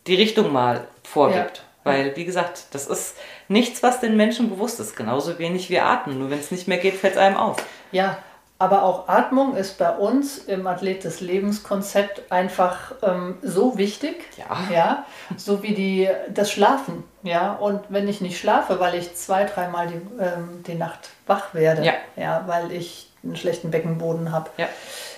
die 0.06 0.14
Richtung 0.14 0.52
mal 0.52 0.86
vorgibt. 1.04 1.58
Ja. 1.58 1.62
Weil, 1.84 2.16
wie 2.16 2.24
gesagt, 2.24 2.66
das 2.72 2.86
ist 2.86 3.16
nichts, 3.48 3.82
was 3.82 3.98
den 3.98 4.16
Menschen 4.16 4.50
bewusst 4.50 4.78
ist. 4.78 4.94
Genauso 4.94 5.40
wenig 5.40 5.68
wie 5.68 5.80
Atmen. 5.80 6.20
Nur 6.20 6.30
wenn 6.30 6.38
es 6.38 6.52
nicht 6.52 6.68
mehr 6.68 6.78
geht, 6.78 6.94
fällt 6.94 7.14
es 7.14 7.18
einem 7.18 7.36
auf. 7.36 7.56
Ja, 7.90 8.18
aber 8.62 8.84
auch 8.84 9.08
Atmung 9.08 9.56
ist 9.56 9.76
bei 9.76 9.90
uns 9.90 10.38
im 10.38 10.68
Athlet 10.68 11.02
des 11.02 11.20
Lebens 11.20 11.64
Konzept 11.64 12.30
einfach 12.30 12.92
ähm, 13.02 13.36
so 13.42 13.76
wichtig, 13.76 14.24
ja. 14.38 14.72
ja, 14.72 15.04
so 15.36 15.64
wie 15.64 15.74
die, 15.74 16.08
das 16.32 16.52
Schlafen, 16.52 17.02
ja. 17.24 17.54
Und 17.54 17.80
wenn 17.88 18.06
ich 18.06 18.20
nicht 18.20 18.38
schlafe, 18.38 18.78
weil 18.78 18.94
ich 18.94 19.16
zwei, 19.16 19.46
dreimal 19.46 19.88
die, 19.88 20.00
ähm, 20.22 20.62
die 20.64 20.76
Nacht 20.76 21.10
wach 21.26 21.54
werde, 21.54 21.84
ja. 21.84 21.94
ja, 22.14 22.44
weil 22.46 22.70
ich 22.70 23.10
einen 23.24 23.34
schlechten 23.34 23.72
Beckenboden 23.72 24.30
habe, 24.30 24.48
ja. 24.58 24.68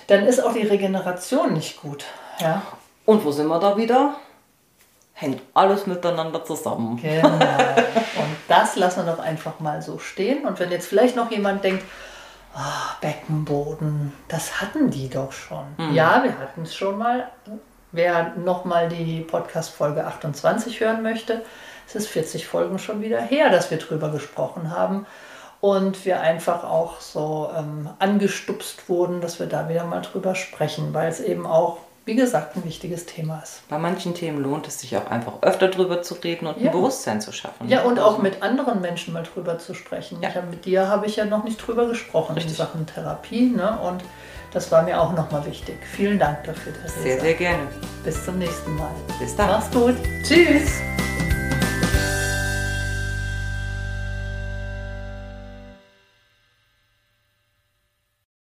dann 0.07 0.25
ist 0.25 0.43
auch 0.43 0.53
die 0.53 0.65
Regeneration 0.65 1.53
nicht 1.53 1.79
gut, 1.83 2.03
ja. 2.39 2.63
Und 3.05 3.23
wo 3.25 3.31
sind 3.31 3.45
wir 3.45 3.59
da 3.59 3.77
wieder? 3.77 4.15
Hängt 5.13 5.43
alles 5.53 5.85
miteinander 5.85 6.43
zusammen. 6.43 6.97
Genau. 6.99 7.29
Und 7.35 8.35
das 8.47 8.75
lassen 8.75 9.05
wir 9.05 9.13
doch 9.13 9.23
einfach 9.23 9.59
mal 9.59 9.83
so 9.83 9.99
stehen. 9.99 10.47
Und 10.47 10.59
wenn 10.59 10.71
jetzt 10.71 10.87
vielleicht 10.87 11.15
noch 11.15 11.29
jemand 11.29 11.63
denkt, 11.63 11.83
oh, 12.55 12.95
Beckenboden, 13.01 14.13
das 14.27 14.61
hatten 14.61 14.89
die 14.89 15.09
doch 15.09 15.31
schon. 15.31 15.65
Mhm. 15.77 15.93
Ja, 15.93 16.23
wir 16.23 16.37
hatten 16.37 16.63
es 16.63 16.75
schon 16.75 16.97
mal. 16.97 17.29
Wer 17.91 18.33
nochmal 18.35 18.89
die 18.89 19.21
Podcast-Folge 19.21 20.05
28 20.05 20.81
hören 20.81 21.01
möchte, 21.01 21.43
es 21.87 21.95
ist 21.95 22.07
40 22.07 22.47
Folgen 22.47 22.79
schon 22.79 23.01
wieder 23.01 23.21
her, 23.21 23.49
dass 23.49 23.71
wir 23.71 23.77
drüber 23.77 24.09
gesprochen 24.09 24.71
haben 24.71 25.05
und 25.61 26.05
wir 26.05 26.19
einfach 26.21 26.63
auch 26.63 26.99
so 26.99 27.49
ähm, 27.57 27.89
angestupst 27.99 28.89
wurden, 28.89 29.21
dass 29.21 29.39
wir 29.39 29.47
da 29.47 29.69
wieder 29.69 29.85
mal 29.85 30.01
drüber 30.01 30.35
sprechen, 30.35 30.93
weil 30.93 31.09
es 31.09 31.19
eben 31.19 31.45
auch 31.45 31.77
wie 32.05 32.15
gesagt, 32.15 32.55
ein 32.55 32.63
wichtiges 32.63 33.07
Thema 33.07 33.41
ist. 33.43 33.67
Bei 33.67 33.79
manchen 33.79 34.13
Themen 34.13 34.41
lohnt 34.41 34.67
es 34.67 34.79
sich 34.79 34.95
auch 34.95 35.09
einfach 35.09 35.41
öfter 35.41 35.69
drüber 35.69 36.03
zu 36.03 36.13
reden 36.13 36.45
und 36.45 36.59
ja. 36.61 36.67
ein 36.67 36.71
Bewusstsein 36.71 37.19
zu 37.19 37.31
schaffen. 37.31 37.67
Ja, 37.67 37.81
und 37.81 37.99
auch 37.99 38.19
mit 38.19 38.43
anderen 38.43 38.79
Menschen 38.79 39.13
mal 39.13 39.23
drüber 39.23 39.57
zu 39.57 39.73
sprechen. 39.73 40.21
Ja. 40.21 40.33
Hab, 40.33 40.49
mit 40.49 40.65
dir 40.65 40.87
habe 40.87 41.07
ich 41.07 41.15
ja 41.15 41.25
noch 41.25 41.43
nicht 41.43 41.57
drüber 41.57 41.87
gesprochen 41.87 42.35
Richtig. 42.35 42.51
in 42.51 42.57
Sachen 42.57 42.85
Therapie. 42.85 43.49
Ne? 43.49 43.79
Und 43.79 44.03
das 44.53 44.71
war 44.71 44.83
mir 44.83 45.01
auch 45.01 45.13
nochmal 45.13 45.45
wichtig. 45.47 45.77
Vielen 45.95 46.19
Dank 46.19 46.43
dafür, 46.43 46.73
Theresa. 46.73 47.01
Sehr, 47.01 47.19
sehr 47.19 47.33
gerne. 47.33 47.67
Bis 48.03 48.23
zum 48.23 48.37
nächsten 48.37 48.75
Mal. 48.75 48.91
Bis 49.19 49.35
dann. 49.35 49.49
Mach's 49.49 49.71
gut. 49.71 49.95
Tschüss. 50.23 50.81